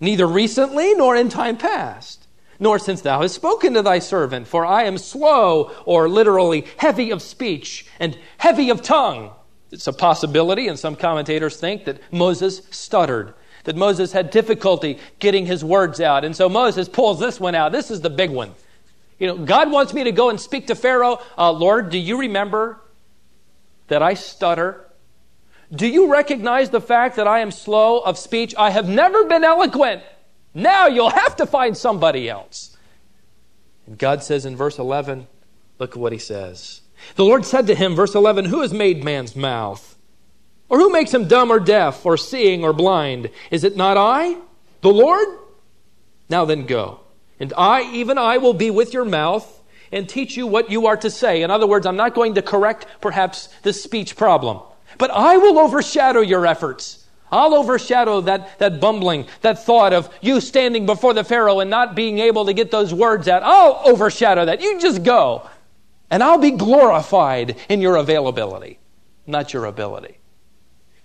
neither 0.00 0.26
recently 0.26 0.94
nor 0.94 1.14
in 1.14 1.28
time 1.28 1.56
past, 1.56 2.26
nor 2.58 2.78
since 2.78 3.02
thou 3.02 3.20
hast 3.20 3.34
spoken 3.34 3.74
to 3.74 3.82
thy 3.82 3.98
servant, 3.98 4.48
for 4.48 4.64
I 4.64 4.84
am 4.84 4.98
slow, 4.98 5.72
or 5.84 6.08
literally 6.08 6.66
heavy 6.78 7.10
of 7.10 7.22
speech 7.22 7.86
and 7.98 8.18
heavy 8.38 8.70
of 8.70 8.82
tongue. 8.82 9.30
It's 9.70 9.86
a 9.86 9.92
possibility, 9.92 10.68
and 10.68 10.78
some 10.78 10.96
commentators 10.96 11.56
think 11.56 11.84
that 11.84 12.00
Moses 12.10 12.62
stuttered, 12.70 13.34
that 13.64 13.76
Moses 13.76 14.12
had 14.12 14.30
difficulty 14.30 14.98
getting 15.18 15.46
his 15.46 15.62
words 15.62 16.00
out. 16.00 16.24
And 16.24 16.34
so 16.34 16.48
Moses 16.48 16.88
pulls 16.88 17.20
this 17.20 17.38
one 17.38 17.54
out. 17.54 17.72
This 17.72 17.90
is 17.90 18.00
the 18.00 18.10
big 18.10 18.30
one. 18.30 18.54
You 19.18 19.26
know, 19.26 19.36
God 19.36 19.70
wants 19.70 19.92
me 19.92 20.04
to 20.04 20.12
go 20.12 20.30
and 20.30 20.40
speak 20.40 20.68
to 20.68 20.74
Pharaoh. 20.74 21.20
Uh, 21.36 21.52
Lord, 21.52 21.90
do 21.90 21.98
you 21.98 22.18
remember 22.18 22.80
that 23.88 24.02
I 24.02 24.14
stutter? 24.14 24.86
Do 25.72 25.86
you 25.86 26.12
recognize 26.12 26.70
the 26.70 26.80
fact 26.80 27.16
that 27.16 27.28
I 27.28 27.40
am 27.40 27.50
slow 27.50 28.00
of 28.00 28.18
speech? 28.18 28.54
I 28.58 28.70
have 28.70 28.88
never 28.88 29.24
been 29.24 29.44
eloquent. 29.44 30.02
Now 30.52 30.88
you'll 30.88 31.10
have 31.10 31.36
to 31.36 31.46
find 31.46 31.76
somebody 31.76 32.28
else. 32.28 32.76
And 33.86 33.96
God 33.96 34.22
says 34.22 34.46
in 34.46 34.56
verse 34.56 34.78
11, 34.78 35.26
look 35.78 35.92
at 35.92 35.96
what 35.96 36.12
he 36.12 36.18
says. 36.18 36.80
The 37.14 37.24
Lord 37.24 37.44
said 37.44 37.66
to 37.68 37.74
him, 37.74 37.94
verse 37.94 38.14
11, 38.14 38.46
Who 38.46 38.60
has 38.62 38.72
made 38.72 39.04
man's 39.04 39.36
mouth? 39.36 39.96
Or 40.68 40.78
who 40.78 40.90
makes 40.90 41.12
him 41.12 41.26
dumb 41.26 41.50
or 41.50 41.58
deaf, 41.58 42.06
or 42.06 42.16
seeing 42.16 42.62
or 42.62 42.72
blind? 42.72 43.30
Is 43.50 43.64
it 43.64 43.76
not 43.76 43.96
I, 43.96 44.36
the 44.82 44.92
Lord? 44.92 45.26
Now 46.28 46.44
then 46.44 46.66
go. 46.66 47.00
And 47.40 47.52
I, 47.56 47.82
even 47.92 48.18
I, 48.18 48.38
will 48.38 48.54
be 48.54 48.70
with 48.70 48.94
your 48.94 49.04
mouth 49.04 49.62
and 49.90 50.08
teach 50.08 50.36
you 50.36 50.46
what 50.46 50.70
you 50.70 50.86
are 50.86 50.96
to 50.98 51.10
say. 51.10 51.42
In 51.42 51.50
other 51.50 51.66
words, 51.66 51.86
I'm 51.86 51.96
not 51.96 52.14
going 52.14 52.34
to 52.34 52.42
correct 52.42 52.86
perhaps 53.00 53.48
the 53.62 53.72
speech 53.72 54.14
problem, 54.14 54.60
but 54.98 55.10
I 55.10 55.36
will 55.36 55.58
overshadow 55.58 56.20
your 56.20 56.46
efforts. 56.46 57.06
I'll 57.32 57.54
overshadow 57.54 58.22
that, 58.22 58.58
that 58.58 58.80
bumbling, 58.80 59.26
that 59.42 59.64
thought 59.64 59.92
of 59.92 60.12
you 60.20 60.40
standing 60.40 60.84
before 60.84 61.14
the 61.14 61.22
Pharaoh 61.22 61.60
and 61.60 61.70
not 61.70 61.94
being 61.94 62.18
able 62.18 62.46
to 62.46 62.52
get 62.52 62.70
those 62.70 62.92
words 62.92 63.28
out. 63.28 63.42
I'll 63.44 63.80
overshadow 63.84 64.46
that. 64.46 64.60
You 64.60 64.80
just 64.80 65.04
go. 65.04 65.48
And 66.10 66.24
I'll 66.24 66.38
be 66.38 66.50
glorified 66.50 67.56
in 67.68 67.80
your 67.80 67.96
availability, 67.96 68.80
not 69.26 69.52
your 69.52 69.66
ability. 69.66 70.18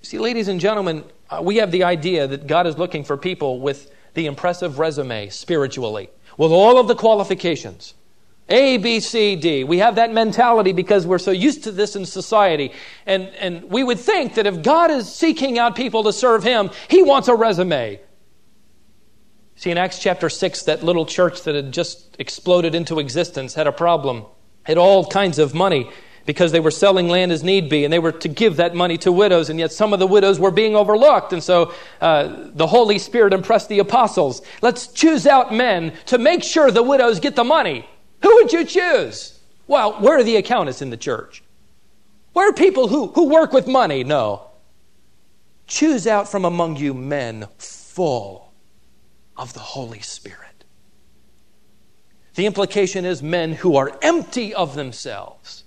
See, 0.01 0.17
ladies 0.17 0.47
and 0.47 0.59
gentlemen, 0.59 1.03
uh, 1.29 1.41
we 1.43 1.57
have 1.57 1.71
the 1.71 1.83
idea 1.83 2.27
that 2.27 2.47
God 2.47 2.65
is 2.65 2.77
looking 2.77 3.03
for 3.03 3.17
people 3.17 3.59
with 3.59 3.91
the 4.15 4.25
impressive 4.25 4.79
resume 4.79 5.29
spiritually, 5.29 6.09
with 6.37 6.51
all 6.51 6.79
of 6.79 6.87
the 6.87 6.95
qualifications. 6.95 7.93
A, 8.47 8.77
B, 8.77 8.99
C, 8.99 9.35
D. 9.35 9.63
We 9.63 9.79
have 9.79 9.95
that 9.95 10.13
mentality 10.13 10.71
because 10.71 11.07
we're 11.07 11.17
so 11.17 11.31
used 11.31 11.63
to 11.63 11.71
this 11.71 11.95
in 11.95 12.05
society. 12.05 12.71
And, 13.05 13.23
and 13.39 13.63
we 13.71 13.83
would 13.83 13.99
think 13.99 14.35
that 14.35 14.45
if 14.45 14.61
God 14.61 14.91
is 14.91 15.11
seeking 15.13 15.57
out 15.57 15.75
people 15.75 16.03
to 16.03 16.13
serve 16.13 16.43
Him, 16.43 16.69
He 16.87 17.01
wants 17.01 17.27
a 17.27 17.35
resume. 17.35 17.99
See, 19.55 19.71
in 19.71 19.77
Acts 19.77 19.99
chapter 19.99 20.29
6, 20.29 20.63
that 20.63 20.83
little 20.83 21.05
church 21.05 21.43
that 21.43 21.55
had 21.55 21.71
just 21.71 22.15
exploded 22.19 22.75
into 22.75 22.99
existence 22.99 23.53
had 23.55 23.67
a 23.67 23.71
problem, 23.71 24.25
had 24.63 24.77
all 24.77 25.05
kinds 25.05 25.39
of 25.39 25.53
money 25.53 25.89
because 26.25 26.51
they 26.51 26.59
were 26.59 26.71
selling 26.71 27.07
land 27.07 27.31
as 27.31 27.43
need 27.43 27.69
be, 27.69 27.83
and 27.83 27.93
they 27.93 27.99
were 27.99 28.11
to 28.11 28.27
give 28.27 28.57
that 28.57 28.75
money 28.75 28.97
to 28.97 29.11
widows, 29.11 29.49
and 29.49 29.59
yet 29.59 29.71
some 29.71 29.93
of 29.93 29.99
the 29.99 30.07
widows 30.07 30.39
were 30.39 30.51
being 30.51 30.75
overlooked. 30.75 31.33
And 31.33 31.43
so 31.43 31.73
uh, 32.01 32.49
the 32.53 32.67
Holy 32.67 32.97
Spirit 32.97 33.31
impressed 33.31 33.69
the 33.69 33.79
apostles 33.79 34.41
let's 34.61 34.87
choose 34.87 35.27
out 35.27 35.53
men 35.53 35.93
to 36.07 36.17
make 36.17 36.43
sure 36.43 36.71
the 36.71 36.83
widows 36.83 37.19
get 37.19 37.35
the 37.35 37.43
money. 37.43 37.87
Who 38.25 38.33
would 38.37 38.51
you 38.51 38.65
choose? 38.65 39.39
Well, 39.67 40.01
where 40.01 40.17
are 40.17 40.23
the 40.23 40.37
accountants 40.37 40.81
in 40.81 40.89
the 40.89 40.97
church? 40.97 41.43
Where 42.33 42.49
are 42.49 42.53
people 42.53 42.87
who, 42.87 43.09
who 43.09 43.29
work 43.29 43.53
with 43.53 43.67
money? 43.67 44.03
No. 44.03 44.47
Choose 45.67 46.07
out 46.07 46.27
from 46.27 46.43
among 46.43 46.77
you 46.77 46.95
men 46.95 47.47
full 47.59 48.51
of 49.37 49.53
the 49.53 49.59
Holy 49.59 49.99
Spirit. 49.99 50.63
The 52.33 52.47
implication 52.47 53.05
is 53.05 53.21
men 53.21 53.53
who 53.53 53.75
are 53.75 53.95
empty 54.01 54.55
of 54.55 54.73
themselves 54.73 55.63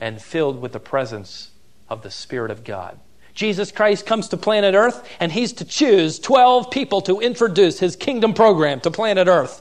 and 0.00 0.22
filled 0.22 0.62
with 0.62 0.72
the 0.72 0.80
presence 0.80 1.50
of 1.90 2.00
the 2.00 2.10
Spirit 2.10 2.50
of 2.50 2.64
God. 2.64 2.98
Jesus 3.34 3.70
Christ 3.70 4.06
comes 4.06 4.28
to 4.28 4.38
planet 4.38 4.74
Earth, 4.74 5.06
and 5.20 5.30
he's 5.32 5.52
to 5.52 5.66
choose 5.66 6.18
12 6.18 6.70
people 6.70 7.02
to 7.02 7.20
introduce 7.20 7.78
his 7.78 7.94
kingdom 7.94 8.32
program 8.32 8.80
to 8.80 8.90
planet 8.90 9.28
Earth. 9.28 9.60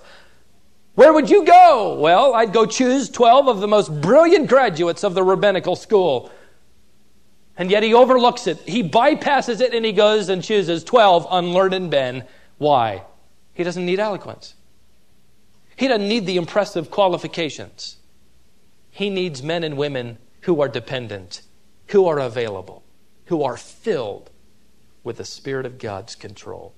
Where 0.99 1.13
would 1.13 1.29
you 1.29 1.45
go? 1.45 1.93
Well, 1.97 2.33
I'd 2.33 2.51
go 2.51 2.65
choose 2.65 3.09
12 3.09 3.47
of 3.47 3.61
the 3.61 3.69
most 3.69 4.01
brilliant 4.01 4.49
graduates 4.49 5.05
of 5.05 5.13
the 5.13 5.23
rabbinical 5.23 5.77
school. 5.77 6.29
And 7.55 7.71
yet 7.71 7.83
he 7.83 7.93
overlooks 7.93 8.47
it. 8.47 8.57
He 8.57 8.83
bypasses 8.83 9.61
it 9.61 9.73
and 9.73 9.85
he 9.85 9.93
goes 9.93 10.27
and 10.27 10.43
chooses 10.43 10.83
12 10.83 11.25
unlearned 11.31 11.89
men. 11.89 12.25
Why? 12.57 13.03
He 13.53 13.63
doesn't 13.63 13.85
need 13.85 14.01
eloquence. 14.01 14.55
He 15.77 15.87
doesn't 15.87 16.05
need 16.05 16.25
the 16.25 16.35
impressive 16.35 16.91
qualifications. 16.91 17.95
He 18.91 19.09
needs 19.09 19.41
men 19.41 19.63
and 19.63 19.77
women 19.77 20.17
who 20.41 20.59
are 20.59 20.67
dependent, 20.67 21.43
who 21.87 22.07
are 22.07 22.19
available, 22.19 22.83
who 23.27 23.41
are 23.41 23.55
filled 23.55 24.31
with 25.05 25.15
the 25.15 25.23
Spirit 25.23 25.65
of 25.65 25.77
God's 25.77 26.15
control. 26.15 26.73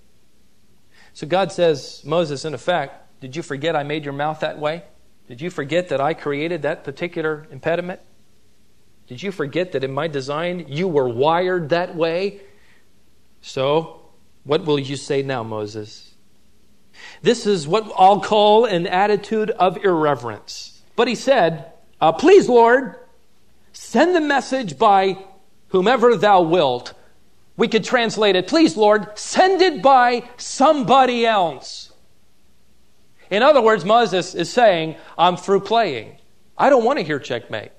So 1.11 1.25
God 1.25 1.51
says, 1.51 2.03
Moses, 2.05 2.45
in 2.45 2.53
effect, 2.53 3.07
did 3.21 3.35
you 3.35 3.43
forget 3.43 3.75
I 3.75 3.83
made 3.83 4.03
your 4.03 4.13
mouth 4.13 4.39
that 4.41 4.59
way? 4.59 4.83
Did 5.27 5.39
you 5.39 5.49
forget 5.49 5.89
that 5.89 6.01
I 6.01 6.13
created 6.13 6.63
that 6.63 6.83
particular 6.83 7.47
impediment? 7.51 8.01
Did 9.07 9.21
you 9.21 9.31
forget 9.31 9.71
that 9.71 9.83
in 9.83 9.93
my 9.93 10.07
design 10.07 10.65
you 10.67 10.87
were 10.87 11.07
wired 11.07 11.69
that 11.69 11.95
way? 11.95 12.41
So, 13.41 14.01
what 14.43 14.65
will 14.65 14.79
you 14.79 14.95
say 14.95 15.21
now, 15.21 15.43
Moses? 15.43 16.15
This 17.21 17.45
is 17.45 17.67
what 17.67 17.91
I'll 17.97 18.19
call 18.19 18.65
an 18.65 18.87
attitude 18.87 19.51
of 19.51 19.77
irreverence. 19.77 20.81
But 20.95 21.07
he 21.07 21.15
said, 21.15 21.71
uh, 21.99 22.11
Please, 22.11 22.49
Lord, 22.49 22.95
send 23.71 24.15
the 24.15 24.21
message 24.21 24.77
by 24.77 25.17
whomever 25.69 26.15
thou 26.15 26.41
wilt. 26.41 26.93
We 27.55 27.67
could 27.67 27.83
translate 27.83 28.35
it, 28.35 28.47
Please, 28.47 28.75
Lord, 28.75 29.17
send 29.17 29.61
it 29.61 29.81
by 29.81 30.23
somebody 30.37 31.25
else. 31.25 31.90
In 33.31 33.41
other 33.41 33.61
words, 33.61 33.85
Moses 33.85 34.35
is 34.35 34.51
saying, 34.51 34.97
I'm 35.17 35.37
through 35.37 35.61
playing. 35.61 36.17
I 36.57 36.69
don't 36.69 36.83
want 36.83 36.99
to 36.99 37.03
hear 37.03 37.17
checkmate. 37.17 37.71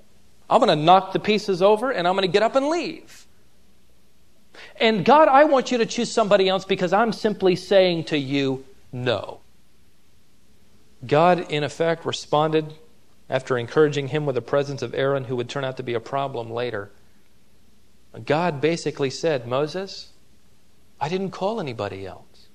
I'm 0.49 0.59
going 0.59 0.77
to 0.77 0.83
knock 0.83 1.13
the 1.13 1.19
pieces 1.19 1.61
over 1.61 1.91
and 1.91 2.07
I'm 2.07 2.15
going 2.15 2.27
to 2.27 2.31
get 2.31 2.43
up 2.43 2.55
and 2.55 2.67
leave. 2.67 3.27
And 4.79 5.05
God, 5.05 5.27
I 5.27 5.45
want 5.45 5.71
you 5.71 5.77
to 5.77 5.85
choose 5.85 6.11
somebody 6.11 6.49
else 6.49 6.65
because 6.65 6.91
I'm 6.91 7.13
simply 7.13 7.55
saying 7.55 8.05
to 8.05 8.17
you, 8.17 8.65
no. 8.91 9.39
God, 11.05 11.51
in 11.51 11.63
effect, 11.63 12.05
responded 12.05 12.73
after 13.29 13.57
encouraging 13.57 14.09
him 14.09 14.25
with 14.25 14.35
the 14.35 14.41
presence 14.41 14.81
of 14.81 14.93
Aaron, 14.93 15.25
who 15.25 15.35
would 15.35 15.49
turn 15.49 15.63
out 15.63 15.77
to 15.77 15.83
be 15.83 15.93
a 15.93 15.99
problem 15.99 16.49
later. 16.49 16.91
God 18.25 18.61
basically 18.61 19.09
said, 19.09 19.47
Moses, 19.47 20.09
I 20.99 21.09
didn't 21.09 21.31
call 21.31 21.59
anybody 21.59 22.05
else. 22.05 22.47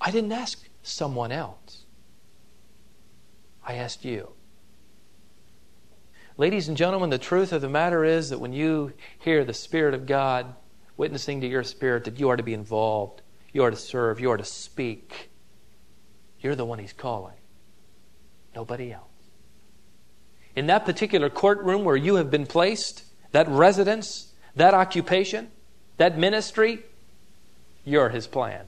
I 0.00 0.10
didn't 0.10 0.32
ask 0.32 0.62
someone 0.84 1.32
else. 1.32 1.84
I 3.66 3.74
asked 3.74 4.04
you. 4.04 4.32
Ladies 6.36 6.68
and 6.68 6.76
gentlemen, 6.76 7.10
the 7.10 7.18
truth 7.18 7.52
of 7.52 7.62
the 7.62 7.68
matter 7.68 8.04
is 8.04 8.30
that 8.30 8.40
when 8.40 8.52
you 8.52 8.92
hear 9.18 9.44
the 9.44 9.54
Spirit 9.54 9.94
of 9.94 10.06
God 10.06 10.54
witnessing 10.96 11.40
to 11.40 11.46
your 11.46 11.62
spirit 11.62 12.04
that 12.04 12.20
you 12.20 12.28
are 12.28 12.36
to 12.36 12.42
be 12.42 12.54
involved, 12.54 13.22
you 13.52 13.62
are 13.62 13.70
to 13.70 13.76
serve, 13.76 14.20
you 14.20 14.30
are 14.30 14.36
to 14.36 14.44
speak, 14.44 15.30
you're 16.40 16.54
the 16.54 16.64
one 16.64 16.78
He's 16.78 16.92
calling. 16.92 17.34
Nobody 18.54 18.92
else. 18.92 19.04
In 20.54 20.66
that 20.66 20.84
particular 20.84 21.30
courtroom 21.30 21.84
where 21.84 21.96
you 21.96 22.16
have 22.16 22.30
been 22.30 22.46
placed, 22.46 23.04
that 23.32 23.48
residence, 23.48 24.32
that 24.54 24.74
occupation, 24.74 25.50
that 25.96 26.18
ministry, 26.18 26.84
you're 27.84 28.10
His 28.10 28.26
plan. 28.26 28.66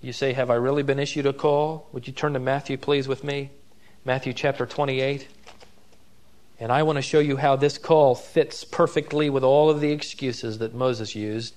You 0.00 0.12
say, 0.12 0.32
Have 0.32 0.50
I 0.50 0.54
really 0.54 0.82
been 0.82 0.98
issued 0.98 1.26
a 1.26 1.32
call? 1.32 1.88
Would 1.92 2.06
you 2.06 2.12
turn 2.12 2.32
to 2.32 2.38
Matthew, 2.38 2.76
please, 2.76 3.06
with 3.06 3.22
me? 3.22 3.50
Matthew 4.04 4.32
chapter 4.32 4.64
28. 4.64 5.28
And 6.58 6.72
I 6.72 6.82
want 6.82 6.96
to 6.96 7.02
show 7.02 7.20
you 7.20 7.36
how 7.36 7.56
this 7.56 7.78
call 7.78 8.14
fits 8.14 8.64
perfectly 8.64 9.30
with 9.30 9.44
all 9.44 9.70
of 9.70 9.80
the 9.80 9.92
excuses 9.92 10.58
that 10.58 10.74
Moses 10.74 11.14
used 11.14 11.54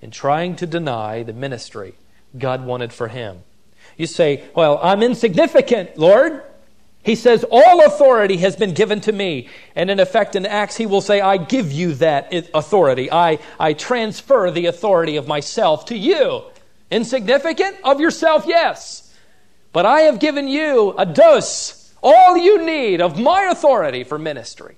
in 0.00 0.10
trying 0.10 0.56
to 0.56 0.66
deny 0.66 1.22
the 1.22 1.32
ministry 1.32 1.94
God 2.36 2.64
wanted 2.64 2.92
for 2.92 3.08
him. 3.08 3.42
You 3.96 4.06
say, 4.06 4.44
Well, 4.54 4.78
I'm 4.82 5.02
insignificant, 5.02 5.98
Lord. 5.98 6.44
He 7.02 7.16
says, 7.16 7.44
All 7.50 7.84
authority 7.84 8.36
has 8.38 8.54
been 8.54 8.74
given 8.74 9.00
to 9.02 9.12
me. 9.12 9.48
And 9.74 9.90
in 9.90 9.98
effect, 9.98 10.36
in 10.36 10.46
Acts, 10.46 10.76
he 10.76 10.86
will 10.86 11.00
say, 11.00 11.20
I 11.20 11.38
give 11.38 11.72
you 11.72 11.94
that 11.94 12.32
authority. 12.54 13.10
I, 13.10 13.40
I 13.58 13.72
transfer 13.72 14.50
the 14.52 14.66
authority 14.66 15.16
of 15.16 15.26
myself 15.26 15.86
to 15.86 15.96
you. 15.96 16.44
Insignificant 16.90 17.76
of 17.84 18.00
yourself, 18.00 18.44
yes. 18.46 19.14
But 19.72 19.86
I 19.86 20.02
have 20.02 20.18
given 20.18 20.48
you 20.48 20.94
a 20.96 21.04
dose, 21.04 21.94
all 22.02 22.36
you 22.36 22.64
need 22.64 23.00
of 23.00 23.18
my 23.18 23.44
authority 23.44 24.04
for 24.04 24.18
ministry. 24.18 24.76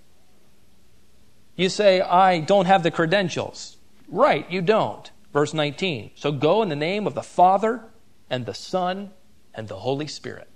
You 1.57 1.68
say, 1.68 2.01
I 2.01 2.40
don't 2.40 2.66
have 2.66 2.83
the 2.83 2.90
credentials. 2.90 3.77
Right, 4.09 4.51
you 4.51 4.62
don't. 4.62 5.11
Verse 5.33 5.55
19. 5.55 6.12
So 6.16 6.33
go 6.33 6.62
in 6.62 6.68
the 6.68 6.77
name 6.77 7.07
of 7.07 7.14
the 7.14 7.23
Father 7.23 7.85
and 8.29 8.46
the 8.46 8.55
Son 8.55 9.11
and 9.55 9.68
the 9.68 9.77
Holy 9.77 10.07
Spirit. 10.07 10.49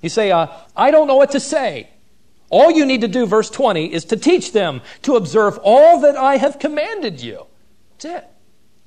You 0.00 0.08
say, 0.08 0.30
uh, 0.30 0.48
I 0.76 0.90
don't 0.90 1.06
know 1.06 1.16
what 1.16 1.30
to 1.32 1.40
say. 1.40 1.88
All 2.50 2.70
you 2.70 2.84
need 2.84 3.02
to 3.02 3.08
do, 3.08 3.26
verse 3.26 3.48
20, 3.48 3.92
is 3.92 4.04
to 4.06 4.16
teach 4.16 4.52
them 4.52 4.82
to 5.02 5.16
observe 5.16 5.58
all 5.62 6.00
that 6.00 6.16
I 6.16 6.36
have 6.36 6.58
commanded 6.58 7.22
you. 7.22 7.46
That's 7.92 8.04
it. 8.04 8.30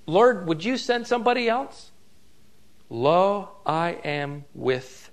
Lord, 0.06 0.48
would 0.48 0.64
you 0.64 0.78
send 0.78 1.08
somebody 1.08 1.48
else? 1.48 1.92
Lo, 2.90 3.50
I 3.66 3.98
am 4.04 4.46
with 4.54 5.10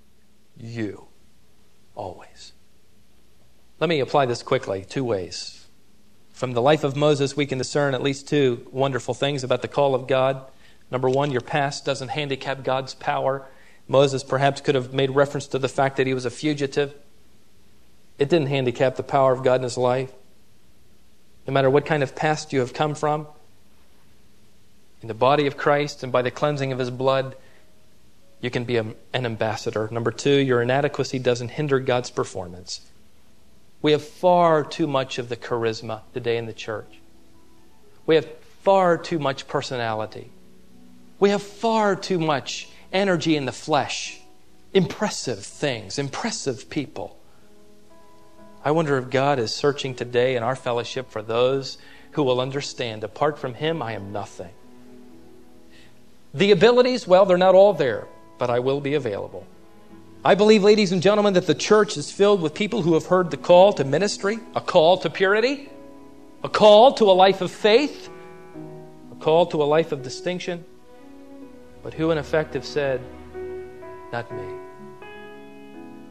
you 0.56 1.06
always. 1.94 2.52
Let 3.78 3.88
me 3.88 4.00
apply 4.00 4.26
this 4.26 4.42
quickly, 4.42 4.84
two 4.84 5.04
ways. 5.04 5.66
From 6.32 6.52
the 6.52 6.62
life 6.62 6.84
of 6.84 6.96
Moses, 6.96 7.36
we 7.36 7.46
can 7.46 7.58
discern 7.58 7.94
at 7.94 8.02
least 8.02 8.28
two 8.28 8.66
wonderful 8.70 9.14
things 9.14 9.44
about 9.44 9.62
the 9.62 9.68
call 9.68 9.94
of 9.94 10.06
God. 10.06 10.50
Number 10.90 11.08
one, 11.08 11.30
your 11.30 11.40
past 11.40 11.84
doesn't 11.84 12.08
handicap 12.08 12.64
God's 12.64 12.94
power. 12.94 13.46
Moses 13.88 14.24
perhaps 14.24 14.60
could 14.60 14.74
have 14.74 14.92
made 14.92 15.10
reference 15.10 15.46
to 15.48 15.58
the 15.58 15.68
fact 15.68 15.96
that 15.96 16.06
he 16.06 16.14
was 16.14 16.24
a 16.24 16.30
fugitive. 16.30 16.94
It 18.18 18.28
didn't 18.28 18.48
handicap 18.48 18.96
the 18.96 19.02
power 19.02 19.32
of 19.32 19.42
God 19.42 19.56
in 19.56 19.62
his 19.62 19.78
life. 19.78 20.12
No 21.46 21.54
matter 21.54 21.70
what 21.70 21.86
kind 21.86 22.02
of 22.02 22.14
past 22.14 22.52
you 22.52 22.60
have 22.60 22.74
come 22.74 22.94
from, 22.94 23.26
in 25.02 25.08
the 25.08 25.14
body 25.14 25.46
of 25.46 25.56
Christ 25.56 26.02
and 26.02 26.12
by 26.12 26.22
the 26.22 26.30
cleansing 26.30 26.72
of 26.72 26.78
his 26.78 26.90
blood, 26.90 27.36
you 28.40 28.50
can 28.50 28.64
be 28.64 28.76
a, 28.76 28.86
an 29.12 29.26
ambassador. 29.26 29.88
Number 29.90 30.10
two, 30.10 30.36
your 30.36 30.62
inadequacy 30.62 31.18
doesn't 31.18 31.50
hinder 31.50 31.78
God's 31.80 32.10
performance. 32.10 32.80
We 33.82 33.92
have 33.92 34.04
far 34.04 34.64
too 34.64 34.86
much 34.86 35.18
of 35.18 35.28
the 35.28 35.36
charisma 35.36 36.02
today 36.12 36.36
in 36.36 36.46
the 36.46 36.52
church. 36.52 37.00
We 38.06 38.14
have 38.14 38.26
far 38.62 38.98
too 38.98 39.18
much 39.18 39.48
personality. 39.48 40.30
We 41.18 41.30
have 41.30 41.42
far 41.42 41.96
too 41.96 42.18
much 42.18 42.68
energy 42.92 43.36
in 43.36 43.46
the 43.46 43.52
flesh. 43.52 44.20
Impressive 44.72 45.44
things, 45.44 45.98
impressive 45.98 46.70
people. 46.70 47.18
I 48.64 48.70
wonder 48.72 48.98
if 48.98 49.10
God 49.10 49.38
is 49.38 49.54
searching 49.54 49.94
today 49.94 50.36
in 50.36 50.42
our 50.42 50.56
fellowship 50.56 51.10
for 51.10 51.22
those 51.22 51.78
who 52.12 52.22
will 52.22 52.40
understand 52.40 53.04
apart 53.04 53.38
from 53.38 53.54
Him, 53.54 53.82
I 53.82 53.92
am 53.92 54.12
nothing. 54.12 54.50
The 56.32 56.52
abilities, 56.52 57.06
well, 57.06 57.26
they're 57.26 57.38
not 57.38 57.54
all 57.54 57.72
there, 57.72 58.06
but 58.38 58.50
I 58.50 58.60
will 58.60 58.80
be 58.80 58.94
available. 58.94 59.46
I 60.24 60.34
believe, 60.34 60.62
ladies 60.62 60.92
and 60.92 61.02
gentlemen, 61.02 61.34
that 61.34 61.46
the 61.46 61.54
church 61.54 61.96
is 61.96 62.12
filled 62.12 62.40
with 62.40 62.54
people 62.54 62.82
who 62.82 62.94
have 62.94 63.06
heard 63.06 63.30
the 63.30 63.36
call 63.36 63.72
to 63.74 63.84
ministry, 63.84 64.38
a 64.54 64.60
call 64.60 64.98
to 64.98 65.10
purity, 65.10 65.70
a 66.44 66.48
call 66.48 66.92
to 66.94 67.04
a 67.10 67.12
life 67.12 67.40
of 67.40 67.50
faith, 67.50 68.08
a 69.10 69.14
call 69.16 69.46
to 69.46 69.62
a 69.62 69.64
life 69.64 69.92
of 69.92 70.02
distinction, 70.02 70.64
but 71.82 71.94
who 71.94 72.10
in 72.10 72.18
effect 72.18 72.54
have 72.54 72.66
said, 72.66 73.00
Not 74.12 74.30
me. 74.30 74.44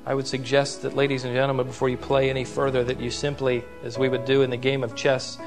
I 0.05 0.15
would 0.15 0.27
suggest 0.27 0.81
that, 0.81 0.95
ladies 0.95 1.23
and 1.23 1.33
gentlemen, 1.33 1.67
before 1.67 1.87
you 1.87 1.97
play 1.97 2.29
any 2.29 2.43
further, 2.43 2.83
that 2.83 2.99
you 2.99 3.11
simply, 3.11 3.63
as 3.83 3.97
we 3.97 4.09
would 4.09 4.25
do 4.25 4.41
in 4.41 4.49
the 4.49 4.57
game 4.57 4.83
of 4.83 4.95
chess, 4.95 5.37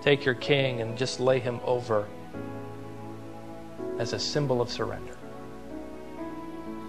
take 0.00 0.24
your 0.24 0.34
king 0.34 0.80
and 0.80 0.96
just 0.96 1.20
lay 1.20 1.38
him 1.38 1.60
over 1.64 2.08
as 3.98 4.12
a 4.12 4.18
symbol 4.18 4.60
of 4.60 4.70
surrender. 4.70 5.16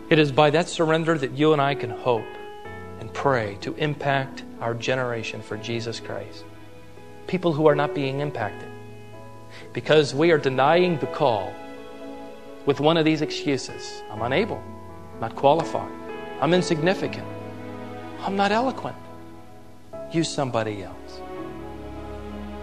It 0.10 0.20
is 0.20 0.32
by 0.32 0.50
that 0.52 0.70
surrender 0.70 1.18
that 1.18 1.34
you 1.34 1.54
and 1.54 1.62
I 1.62 1.76
can 1.76 1.90
hope 1.90 2.26
and 3.00 3.14
pray 3.14 3.58
to 3.62 3.76
impact 3.76 4.44
our 4.62 4.74
generation 4.74 5.42
for 5.42 5.58
Jesus 5.58 6.00
Christ. 6.00 6.46
People 7.28 7.54
who 7.54 7.68
are 7.68 7.76
not 7.76 7.94
being 7.94 8.22
impacted 8.22 8.70
because 9.74 10.16
we 10.16 10.32
are 10.32 10.38
denying 10.38 10.98
the 11.00 11.08
call 11.08 11.54
with 12.66 12.80
one 12.80 12.98
of 12.98 13.06
these 13.06 13.22
excuses 13.22 14.02
I'm 14.12 14.22
unable, 14.22 14.64
not 15.20 15.36
qualified. 15.36 15.92
I'm 16.42 16.54
insignificant. 16.54 17.28
I'm 18.22 18.36
not 18.36 18.52
eloquent. 18.52 18.98
Use 20.12 20.30
somebody 20.30 20.84
else. 20.84 21.20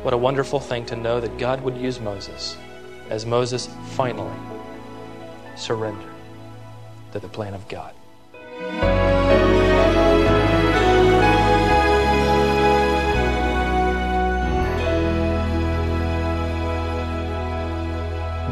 What 0.03 0.15
a 0.15 0.19
wonderful 0.19 0.61
thing 0.61 0.87
to 0.87 0.97
know 0.97 1.21
that 1.21 1.39
God 1.39 1.61
would 1.63 1.77
use 1.77 2.01
Moses 2.01 2.57
as 3.11 3.27
Moses 3.27 3.69
finally 3.91 4.35
surrendered 5.57 6.11
to 7.13 7.19
the 7.21 7.29
plan 7.29 7.55
of 7.55 7.67
God. 7.69 7.95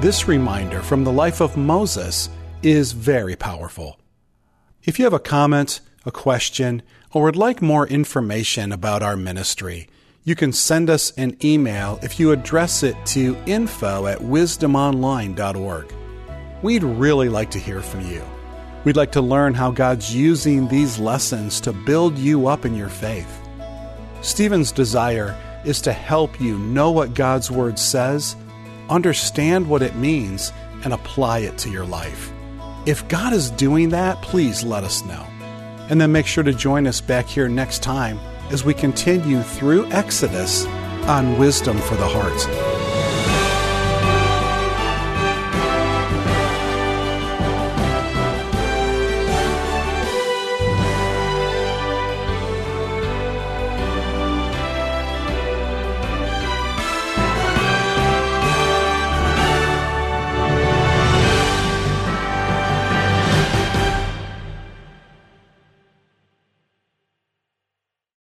This 0.02 0.26
reminder 0.26 0.82
from 0.82 1.04
the 1.04 1.12
life 1.12 1.40
of 1.40 1.56
Moses 1.56 2.28
is 2.60 2.90
very 2.90 3.36
powerful. 3.36 4.00
If 4.82 4.98
you 4.98 5.04
have 5.04 5.12
a 5.12 5.20
comment, 5.20 5.80
a 6.04 6.10
question, 6.10 6.82
or 7.12 7.22
would 7.22 7.36
like 7.36 7.62
more 7.62 7.86
information 7.86 8.72
about 8.72 9.04
our 9.04 9.16
ministry, 9.16 9.88
you 10.24 10.36
can 10.36 10.52
send 10.52 10.88
us 10.88 11.12
an 11.16 11.36
email 11.44 11.98
if 12.02 12.20
you 12.20 12.30
address 12.30 12.84
it 12.84 12.96
to 13.06 13.36
info 13.46 14.06
at 14.06 14.18
wisdomonline.org. 14.18 15.94
We'd 16.62 16.84
really 16.84 17.28
like 17.28 17.50
to 17.50 17.58
hear 17.58 17.80
from 17.80 18.02
you. 18.08 18.22
We'd 18.84 18.96
like 18.96 19.12
to 19.12 19.20
learn 19.20 19.54
how 19.54 19.72
God's 19.72 20.14
using 20.14 20.68
these 20.68 20.98
lessons 20.98 21.60
to 21.62 21.72
build 21.72 22.16
you 22.18 22.46
up 22.46 22.64
in 22.64 22.76
your 22.76 22.88
faith. 22.88 23.40
Stephen's 24.20 24.70
desire 24.70 25.36
is 25.64 25.80
to 25.80 25.92
help 25.92 26.40
you 26.40 26.56
know 26.56 26.92
what 26.92 27.14
God's 27.14 27.50
Word 27.50 27.78
says, 27.78 28.36
understand 28.88 29.68
what 29.68 29.82
it 29.82 29.96
means, 29.96 30.52
and 30.84 30.92
apply 30.92 31.40
it 31.40 31.58
to 31.58 31.70
your 31.70 31.84
life. 31.84 32.32
If 32.86 33.06
God 33.08 33.32
is 33.32 33.50
doing 33.50 33.88
that, 33.90 34.22
please 34.22 34.62
let 34.62 34.84
us 34.84 35.04
know. 35.04 35.26
And 35.90 36.00
then 36.00 36.12
make 36.12 36.26
sure 36.26 36.44
to 36.44 36.52
join 36.52 36.86
us 36.86 37.00
back 37.00 37.26
here 37.26 37.48
next 37.48 37.82
time 37.82 38.20
as 38.52 38.64
we 38.64 38.74
continue 38.74 39.40
through 39.42 39.90
Exodus 39.90 40.66
on 41.06 41.38
Wisdom 41.38 41.78
for 41.78 41.96
the 41.96 42.06
Heart. 42.06 42.71